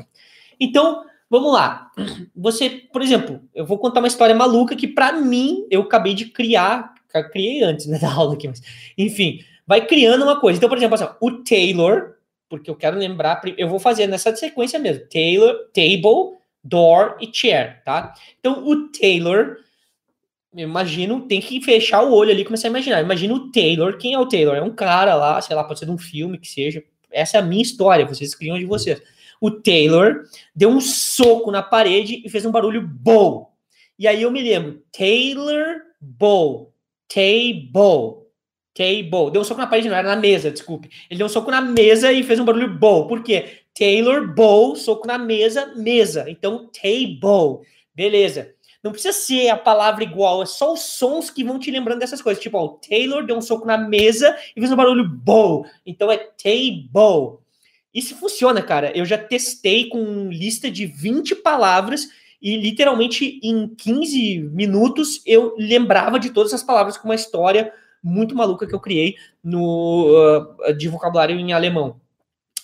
Então, 0.58 1.04
vamos 1.28 1.52
lá. 1.52 1.90
Você, 2.34 2.70
por 2.90 3.02
exemplo, 3.02 3.42
eu 3.54 3.66
vou 3.66 3.76
contar 3.76 4.00
uma 4.00 4.08
história 4.08 4.34
maluca 4.34 4.74
que 4.74 4.88
para 4.88 5.12
mim 5.12 5.66
eu 5.70 5.82
acabei 5.82 6.14
de 6.14 6.24
criar, 6.24 6.94
criei 7.30 7.62
antes 7.62 7.84
né, 7.84 7.98
da 8.00 8.10
aula 8.10 8.32
aqui, 8.32 8.48
mas 8.48 8.62
enfim, 8.96 9.40
vai 9.66 9.86
criando 9.86 10.22
uma 10.22 10.40
coisa. 10.40 10.56
Então, 10.56 10.68
por 10.70 10.78
exemplo, 10.78 10.94
assim, 10.94 11.08
o 11.20 11.30
Taylor, 11.44 12.14
porque 12.48 12.70
eu 12.70 12.74
quero 12.74 12.96
lembrar, 12.96 13.42
eu 13.58 13.68
vou 13.68 13.78
fazer 13.78 14.06
nessa 14.06 14.34
sequência 14.34 14.78
mesmo. 14.78 15.06
Taylor, 15.08 15.54
table, 15.74 16.38
door 16.64 17.18
e 17.20 17.28
chair, 17.30 17.82
tá? 17.84 18.14
Então, 18.40 18.66
o 18.66 18.88
Taylor 18.88 19.58
imagino, 20.62 21.20
tem 21.22 21.40
que 21.40 21.60
fechar 21.60 22.02
o 22.02 22.12
olho 22.12 22.30
ali 22.30 22.42
e 22.42 22.44
começar 22.44 22.68
a 22.68 22.70
imaginar. 22.70 23.02
Imagina 23.02 23.34
o 23.34 23.50
Taylor. 23.50 23.96
Quem 23.96 24.14
é 24.14 24.18
o 24.18 24.26
Taylor? 24.26 24.56
É 24.56 24.62
um 24.62 24.74
cara 24.74 25.14
lá, 25.14 25.40
sei 25.40 25.54
lá, 25.54 25.64
pode 25.64 25.78
ser 25.78 25.86
de 25.86 25.92
um 25.92 25.98
filme 25.98 26.38
que 26.38 26.48
seja. 26.48 26.82
Essa 27.10 27.38
é 27.38 27.40
a 27.40 27.44
minha 27.44 27.62
história, 27.62 28.06
vocês 28.06 28.34
criam 28.34 28.58
de 28.58 28.64
vocês. 28.64 29.00
O 29.40 29.50
Taylor 29.50 30.24
deu 30.54 30.68
um 30.68 30.80
soco 30.80 31.50
na 31.50 31.62
parede 31.62 32.22
e 32.24 32.28
fez 32.28 32.44
um 32.44 32.50
barulho 32.50 32.82
bow. 32.82 33.52
E 33.98 34.06
aí 34.06 34.22
eu 34.22 34.30
me 34.30 34.42
lembro, 34.42 34.82
Taylor 34.92 35.82
Bow. 36.00 36.72
Table. 37.08 38.26
Table. 38.74 39.30
Deu 39.32 39.40
um 39.40 39.44
soco 39.44 39.60
na 39.60 39.66
parede, 39.66 39.88
não 39.88 39.96
era 39.96 40.14
na 40.14 40.20
mesa, 40.20 40.50
desculpe. 40.50 40.88
Ele 41.10 41.18
deu 41.18 41.26
um 41.26 41.30
soco 41.30 41.50
na 41.50 41.60
mesa 41.60 42.12
e 42.12 42.22
fez 42.22 42.38
um 42.38 42.44
barulho 42.44 42.74
bow. 42.74 43.08
Por 43.08 43.22
quê? 43.22 43.62
Taylor 43.74 44.32
Bow, 44.34 44.76
soco 44.76 45.06
na 45.06 45.18
mesa, 45.18 45.72
mesa. 45.74 46.26
Então, 46.28 46.68
table. 46.68 47.66
Beleza. 47.94 48.54
Não 48.82 48.92
precisa 48.92 49.12
ser 49.12 49.48
a 49.48 49.56
palavra 49.56 50.04
igual, 50.04 50.42
é 50.42 50.46
só 50.46 50.72
os 50.72 50.80
sons 50.80 51.30
que 51.30 51.42
vão 51.42 51.58
te 51.58 51.70
lembrando 51.70 51.98
dessas 51.98 52.22
coisas. 52.22 52.42
Tipo, 52.42 52.58
ó, 52.58 52.64
o 52.64 52.68
Taylor 52.78 53.24
deu 53.24 53.36
um 53.36 53.40
soco 53.40 53.66
na 53.66 53.76
mesa 53.76 54.36
e 54.54 54.60
fez 54.60 54.70
um 54.70 54.76
barulho 54.76 55.08
bow. 55.08 55.66
Então 55.84 56.10
é 56.10 56.16
table. 56.16 57.38
Isso 57.92 58.14
funciona, 58.14 58.62
cara. 58.62 58.96
Eu 58.96 59.04
já 59.04 59.18
testei 59.18 59.88
com 59.88 60.30
lista 60.30 60.70
de 60.70 60.86
20 60.86 61.34
palavras 61.36 62.08
e 62.40 62.56
literalmente 62.56 63.40
em 63.42 63.66
15 63.68 64.40
minutos 64.52 65.20
eu 65.26 65.56
lembrava 65.58 66.18
de 66.20 66.30
todas 66.30 66.54
as 66.54 66.62
palavras 66.62 66.96
com 66.96 67.08
uma 67.08 67.14
história 67.16 67.72
muito 68.00 68.36
maluca 68.36 68.66
que 68.66 68.74
eu 68.74 68.80
criei 68.80 69.16
no 69.42 70.14
uh, 70.66 70.72
de 70.74 70.88
vocabulário 70.88 71.36
em 71.36 71.52
alemão. 71.52 72.00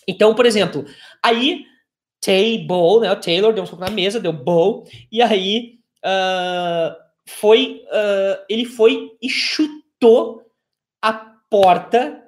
Então, 0.07 0.35
por 0.35 0.47
exemplo, 0.47 0.85
aí 1.21 1.65
table, 2.21 3.01
né? 3.03 3.13
O 3.13 3.21
Taylor 3.21 3.53
deu 3.53 3.65
um 3.65 3.67
soco 3.67 3.83
na 3.83 3.91
mesa, 3.91 4.21
deu 4.21 4.33
bow, 4.33 4.87
e 5.11 5.21
aí 5.21 5.74
uh, 6.05 6.95
foi 7.27 7.83
uh, 7.87 8.45
ele 8.49 8.65
foi 8.65 9.13
e 9.21 9.29
chutou 9.29 10.43
a 11.01 11.13
porta 11.13 12.23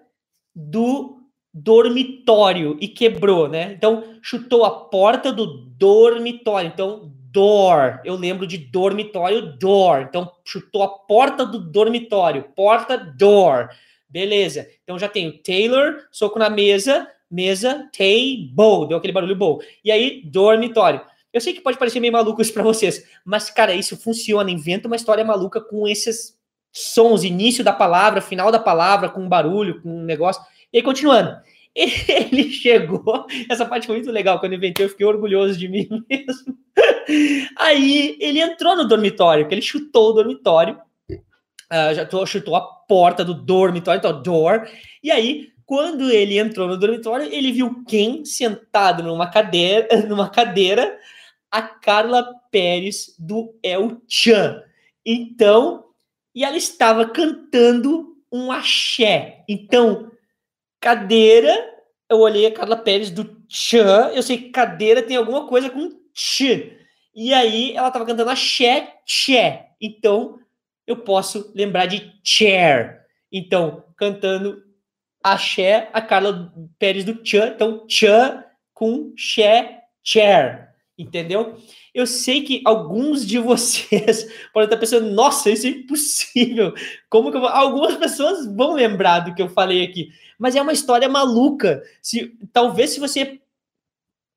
do 0.54 1.16
dormitório 1.52 2.76
e 2.80 2.88
quebrou, 2.88 3.48
né? 3.48 3.72
Então 3.72 4.04
chutou 4.22 4.64
a 4.64 4.70
porta 4.70 5.32
do 5.32 5.46
dormitório. 5.46 6.68
Então 6.68 7.12
door, 7.36 8.00
eu 8.04 8.14
lembro 8.14 8.46
de 8.46 8.56
dormitório 8.56 9.58
door. 9.58 10.00
Então 10.08 10.32
chutou 10.44 10.82
a 10.82 10.88
porta 10.88 11.44
do 11.44 11.58
dormitório, 11.58 12.44
porta 12.54 12.96
door. 12.96 13.68
Beleza. 14.08 14.66
Então 14.82 14.98
já 14.98 15.08
tenho 15.08 15.36
Taylor, 15.42 16.06
soco 16.10 16.38
na 16.38 16.48
mesa, 16.48 17.06
mesa, 17.30 17.90
table, 17.96 18.88
deu 18.88 18.96
aquele 18.96 19.12
barulho 19.12 19.36
bom. 19.36 19.58
E 19.84 19.90
aí 19.90 20.22
dormitório. 20.24 21.00
Eu 21.32 21.40
sei 21.40 21.52
que 21.52 21.60
pode 21.60 21.78
parecer 21.78 22.00
meio 22.00 22.12
maluco 22.12 22.40
isso 22.40 22.52
para 22.52 22.62
vocês, 22.62 23.04
mas, 23.24 23.50
cara, 23.50 23.74
isso 23.74 23.96
funciona. 23.96 24.50
Inventa 24.50 24.86
uma 24.86 24.96
história 24.96 25.24
maluca 25.24 25.60
com 25.60 25.86
esses 25.86 26.36
sons, 26.72 27.24
início 27.24 27.62
da 27.64 27.72
palavra, 27.72 28.20
final 28.20 28.50
da 28.50 28.58
palavra, 28.58 29.08
com 29.08 29.22
um 29.22 29.28
barulho, 29.28 29.82
com 29.82 29.88
um 29.88 30.04
negócio. 30.04 30.42
E 30.72 30.78
aí, 30.78 30.82
continuando. 30.82 31.36
Ele 31.76 32.50
chegou. 32.50 33.26
Essa 33.50 33.66
parte 33.66 33.86
foi 33.86 33.96
muito 33.96 34.10
legal. 34.10 34.40
Quando 34.40 34.52
eu 34.52 34.58
inventei, 34.58 34.84
eu 34.84 34.88
fiquei 34.88 35.06
orgulhoso 35.06 35.58
de 35.58 35.68
mim 35.68 35.86
mesmo. 36.08 36.56
Aí 37.56 38.16
ele 38.18 38.40
entrou 38.40 38.76
no 38.76 38.88
dormitório, 38.88 39.44
porque 39.44 39.54
ele 39.54 39.62
chutou 39.62 40.10
o 40.10 40.12
dormitório. 40.12 40.78
Uh, 41.10 41.94
já 41.94 42.04
tô, 42.04 42.24
chutou 42.26 42.56
a 42.56 42.60
porta 42.60 43.24
do 43.24 43.34
dormitório, 43.34 43.98
então, 43.98 44.22
door. 44.22 44.66
E 45.02 45.10
aí, 45.10 45.48
quando 45.64 46.10
ele 46.10 46.38
entrou 46.38 46.66
no 46.66 46.78
dormitório, 46.78 47.26
ele 47.30 47.52
viu 47.52 47.84
quem 47.86 48.24
sentado 48.24 49.02
numa 49.02 49.28
cadeira, 49.28 49.88
numa 50.08 50.28
cadeira 50.28 50.98
a 51.56 51.62
Carla 51.62 52.34
Pérez 52.50 53.16
do 53.18 53.58
El 53.62 54.02
Chan. 54.06 54.62
Então, 55.06 55.86
e 56.34 56.44
ela 56.44 56.56
estava 56.58 57.08
cantando 57.08 58.14
um 58.30 58.52
axé. 58.52 59.42
Então, 59.48 60.12
cadeira, 60.78 61.50
eu 62.10 62.18
olhei 62.18 62.44
a 62.44 62.52
Carla 62.52 62.76
Pérez 62.76 63.10
do 63.10 63.42
Chan, 63.48 64.10
eu 64.12 64.22
sei 64.22 64.36
que 64.36 64.50
cadeira 64.50 65.00
tem 65.00 65.16
alguma 65.16 65.46
coisa 65.48 65.70
com 65.70 65.98
ch. 66.12 66.76
E 67.14 67.32
aí 67.32 67.74
ela 67.74 67.88
estava 67.88 68.04
cantando 68.04 68.28
axé,ché. 68.28 69.70
Então, 69.80 70.38
eu 70.86 70.98
posso 70.98 71.50
lembrar 71.54 71.86
de 71.86 72.12
chair. 72.22 73.00
Então, 73.32 73.82
cantando 73.96 74.62
axé, 75.24 75.88
a 75.94 76.02
Carla 76.02 76.52
Pérez 76.78 77.02
do 77.02 77.18
Chan. 77.24 77.46
Então, 77.54 77.86
Chan 77.88 78.44
com 78.74 79.14
xé, 79.16 79.84
chair 80.04 80.65
entendeu? 80.98 81.56
Eu 81.94 82.06
sei 82.06 82.42
que 82.42 82.62
alguns 82.64 83.26
de 83.26 83.38
vocês 83.38 84.26
podem 84.52 84.66
estar 84.66 84.76
pensando, 84.78 85.10
nossa, 85.10 85.50
isso 85.50 85.66
é 85.66 85.70
impossível. 85.70 86.72
Como 87.08 87.30
que 87.30 87.36
eu 87.36 87.40
vou... 87.40 87.50
Algumas 87.50 87.96
pessoas 87.96 88.46
vão 88.46 88.74
lembrar 88.74 89.20
do 89.20 89.34
que 89.34 89.42
eu 89.42 89.48
falei 89.48 89.84
aqui, 89.84 90.08
mas 90.38 90.56
é 90.56 90.62
uma 90.62 90.72
história 90.72 91.08
maluca. 91.08 91.82
Se 92.00 92.36
talvez 92.52 92.90
se 92.90 93.00
você 93.00 93.38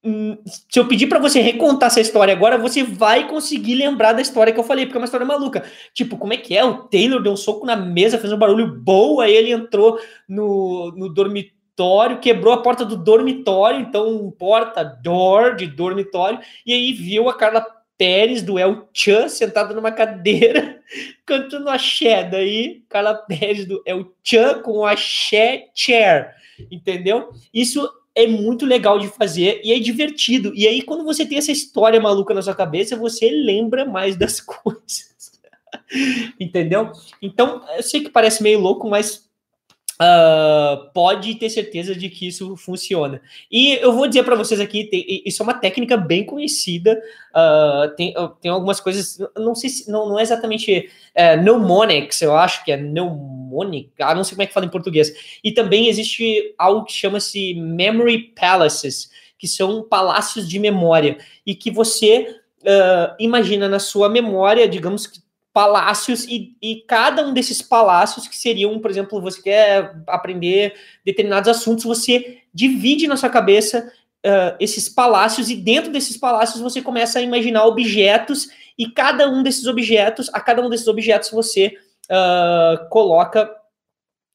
hum, 0.04 0.38
se 0.46 0.80
eu 0.80 0.88
pedir 0.88 1.08
para 1.08 1.20
você 1.20 1.40
recontar 1.42 1.88
essa 1.88 2.02
história 2.02 2.34
agora, 2.34 2.58
você 2.58 2.84
vai 2.84 3.28
conseguir 3.28 3.76
lembrar 3.76 4.14
da 4.14 4.22
história 4.22 4.52
que 4.52 4.60
eu 4.60 4.64
falei, 4.64 4.86
porque 4.86 4.98
é 4.98 5.02
uma 5.02 5.06
história 5.06 5.26
maluca. 5.26 5.64
Tipo, 5.94 6.18
como 6.18 6.34
é 6.34 6.38
que 6.38 6.58
é? 6.58 6.64
O 6.64 6.84
Taylor 6.84 7.22
deu 7.22 7.34
um 7.34 7.38
soco 7.38 7.66
na 7.66 7.76
mesa, 7.76 8.18
fez 8.18 8.34
um 8.34 8.38
barulho 8.38 8.68
bom, 8.82 9.22
aí 9.22 9.34
ele 9.34 9.52
entrou 9.52 10.00
no, 10.28 10.92
no 10.96 11.10
dormitório 11.10 11.59
dormitório, 11.80 12.20
quebrou 12.20 12.54
a 12.54 12.62
porta 12.62 12.84
do 12.84 12.98
dormitório, 12.98 13.80
então 13.80 14.34
porta, 14.38 14.84
door, 14.84 15.56
de 15.56 15.66
dormitório, 15.66 16.40
e 16.66 16.74
aí 16.74 16.92
viu 16.92 17.30
a 17.30 17.34
Carla 17.34 17.66
Pérez 17.98 18.42
do 18.42 18.60
El 18.60 18.90
Chan 18.94 19.30
sentada 19.30 19.74
numa 19.74 19.92
cadeira 19.92 20.82
cantando 21.26 21.70
axé. 21.70 22.24
Daí, 22.24 22.84
Carla 22.90 23.16
Pérez 23.16 23.66
do 23.66 23.82
El 23.86 24.14
Chan 24.24 24.62
com 24.62 24.86
axé 24.86 25.68
chair, 25.74 26.32
entendeu? 26.70 27.30
Isso 27.54 27.90
é 28.14 28.28
muito 28.28 28.66
legal 28.66 29.00
de 29.00 29.08
fazer 29.08 29.62
e 29.64 29.72
é 29.72 29.80
divertido. 29.80 30.52
E 30.56 30.68
aí, 30.68 30.82
quando 30.82 31.06
você 31.06 31.26
tem 31.26 31.38
essa 31.38 31.52
história 31.52 32.02
maluca 32.02 32.34
na 32.34 32.42
sua 32.42 32.56
cabeça, 32.56 32.98
você 32.98 33.30
lembra 33.30 33.86
mais 33.86 34.18
das 34.18 34.40
coisas. 34.42 35.10
entendeu? 36.40 36.92
Então, 37.22 37.64
eu 37.76 37.84
sei 37.84 38.02
que 38.02 38.10
parece 38.10 38.44
meio 38.44 38.60
louco, 38.60 38.90
mas 38.90 39.29
Uh, 40.02 40.90
pode 40.94 41.36
ter 41.36 41.50
certeza 41.50 41.94
de 41.94 42.10
que 42.10 42.28
isso 42.28 42.56
funciona. 42.56 43.22
E 43.52 43.74
eu 43.74 43.92
vou 43.92 44.08
dizer 44.08 44.24
para 44.24 44.36
vocês 44.36 44.62
aqui, 44.62 44.86
tem, 44.86 45.22
isso 45.26 45.42
é 45.42 45.44
uma 45.44 45.54
técnica 45.54 45.98
bem 45.98 46.26
conhecida. 46.26 46.98
Uh, 47.36 47.94
tem, 47.96 48.14
tem 48.40 48.50
algumas 48.50 48.80
coisas, 48.80 49.18
não 49.38 49.54
sei 49.54 49.70
se 49.70 49.92
não, 49.92 50.08
não 50.08 50.18
é 50.18 50.22
exatamente 50.22 50.90
é, 51.14 51.36
mnemonics, 51.36 52.22
eu 52.22 52.34
acho 52.34 52.64
que 52.64 52.72
é 52.72 52.78
mnemonic, 52.78 53.92
ah, 54.00 54.16
não 54.16 54.24
sei 54.24 54.36
como 54.36 54.44
é 54.44 54.46
que 54.46 54.54
fala 54.54 54.66
em 54.66 54.70
português. 54.70 55.14
E 55.44 55.52
também 55.52 55.90
existe 55.90 56.56
algo 56.58 56.86
que 56.86 56.94
chama-se 56.94 57.54
memory 57.56 58.34
palaces, 58.40 59.12
que 59.38 59.50
são 59.50 59.84
palácios 59.84 60.48
de 60.48 60.60
memória 60.60 61.18
e 61.46 61.54
que 61.54 61.70
você 61.70 62.40
uh, 62.62 63.16
imagina 63.20 63.68
na 63.68 63.80
sua 63.80 64.08
memória, 64.08 64.68
digamos 64.68 65.06
que 65.06 65.20
palácios 65.54 66.26
e, 66.26 66.56
e, 66.62 66.84
cada 66.88 67.26
um 67.26 67.34
desses 67.34 67.62
palácios 67.62 68.28
que 68.28 68.38
seriam, 68.38 68.80
por 68.80 68.90
exemplo, 68.90 69.22
você 69.22 69.42
quer 69.42 69.96
aprender 70.08 70.74
determinados 71.04 71.50
assuntos, 71.50 71.86
você 71.86 72.40
divide 72.54 73.08
na 73.08 73.18
sua 73.18 73.30
cabeça 73.30 73.92
uh, 74.26 74.56
esses 74.60 74.88
palácios 74.88 75.50
e 75.50 75.56
dentro 75.56 75.92
desses 75.92 76.18
palácios 76.18 76.62
você 76.62 76.82
começa 76.82 77.20
a 77.20 77.22
imaginar 77.22 77.66
objetos 77.66 78.50
e 78.78 78.90
cada 78.90 79.30
um 79.30 79.44
desses 79.44 79.66
objetos, 79.66 80.30
a 80.34 80.40
cada 80.40 80.62
um 80.62 80.70
desses 80.70 80.88
objetos 80.88 81.32
você 81.32 81.78
uh, 82.10 82.88
coloca, 82.90 83.50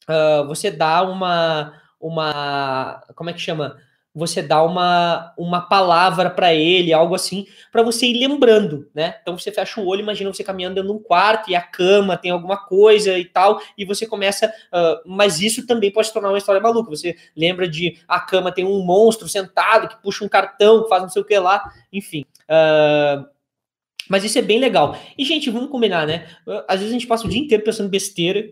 uh, 0.08 0.46
você 0.46 0.70
dá 0.70 1.02
uma, 1.02 1.80
uma, 2.00 3.02
como 3.14 3.30
é 3.30 3.32
que 3.32 3.40
chama? 3.40 3.76
Você 4.14 4.40
dá 4.40 4.62
uma, 4.62 5.34
uma 5.36 5.60
palavra 5.60 6.30
para 6.30 6.54
ele, 6.54 6.92
algo 6.92 7.14
assim, 7.14 7.46
para 7.72 7.82
você 7.82 8.06
ir 8.06 8.18
lembrando, 8.18 8.88
né? 8.94 9.16
Então 9.20 9.36
você 9.36 9.50
fecha 9.50 9.80
o 9.80 9.86
olho, 9.86 10.02
imagina 10.02 10.32
você 10.32 10.44
caminhando 10.44 10.76
dentro 10.76 10.90
de 10.92 10.96
um 10.96 11.02
quarto 11.02 11.50
e 11.50 11.56
a 11.56 11.60
cama 11.60 12.16
tem 12.16 12.30
alguma 12.30 12.56
coisa 12.56 13.18
e 13.18 13.24
tal, 13.24 13.60
e 13.76 13.84
você 13.84 14.06
começa. 14.06 14.46
Uh, 14.72 15.02
mas 15.04 15.40
isso 15.40 15.66
também 15.66 15.90
pode 15.90 16.06
se 16.06 16.12
tornar 16.12 16.28
uma 16.28 16.38
história 16.38 16.60
maluca. 16.60 16.90
Você 16.90 17.16
lembra 17.36 17.68
de 17.68 17.98
a 18.06 18.20
cama 18.20 18.52
tem 18.52 18.64
um 18.64 18.84
monstro 18.84 19.28
sentado 19.28 19.88
que 19.88 20.00
puxa 20.00 20.24
um 20.24 20.28
cartão, 20.28 20.84
que 20.84 20.88
faz 20.88 21.02
não 21.02 21.10
sei 21.10 21.22
o 21.22 21.24
que 21.24 21.38
lá, 21.38 21.72
enfim. 21.92 22.24
Uh, 22.44 23.33
Mas 24.08 24.24
isso 24.24 24.38
é 24.38 24.42
bem 24.42 24.58
legal. 24.58 24.96
E, 25.16 25.24
gente, 25.24 25.50
vamos 25.50 25.70
combinar, 25.70 26.06
né? 26.06 26.26
Às 26.68 26.80
vezes 26.80 26.90
a 26.90 26.98
gente 26.98 27.06
passa 27.06 27.26
o 27.26 27.30
dia 27.30 27.40
inteiro 27.40 27.64
pensando 27.64 27.88
besteira, 27.88 28.44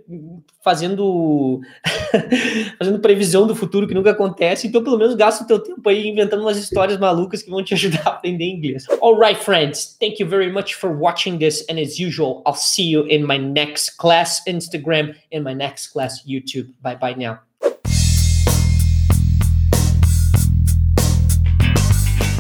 fazendo 0.62 1.61
fazendo 2.79 3.01
previsão 3.01 3.47
do 3.47 3.55
futuro 3.55 3.87
que 3.87 3.95
nunca 3.95 4.11
acontece, 4.11 4.67
então 4.67 4.83
pelo 4.83 4.99
menos 4.99 5.15
gasta 5.15 5.45
o 5.45 5.47
teu 5.47 5.59
tempo 5.59 5.87
aí 5.88 6.07
inventando 6.07 6.41
umas 6.41 6.57
histórias 6.57 6.99
malucas 6.99 7.43
que 7.43 7.51
vão 7.51 7.62
te 7.62 7.75
ajudar 7.75 8.03
a 8.05 8.11
aprender 8.11 8.45
inglês. 8.45 8.87
Alright, 9.01 9.43
friends, 9.43 9.97
thank 10.01 10.23
you 10.23 10.29
very 10.29 10.51
much 10.51 10.75
for 10.75 10.91
watching 10.91 11.38
this, 11.38 11.65
and 11.69 11.79
as 11.79 11.99
usual, 11.99 12.43
I'll 12.47 12.55
see 12.55 12.91
you 12.91 13.07
in 13.07 13.27
my 13.27 13.38
next 13.38 13.97
class 13.99 14.43
Instagram 14.47 15.15
and 15.33 15.43
my 15.43 15.55
next 15.55 15.88
class 15.88 16.25
YouTube. 16.27 16.73
Bye 16.81 16.97
bye 16.97 17.15
now. 17.15 17.52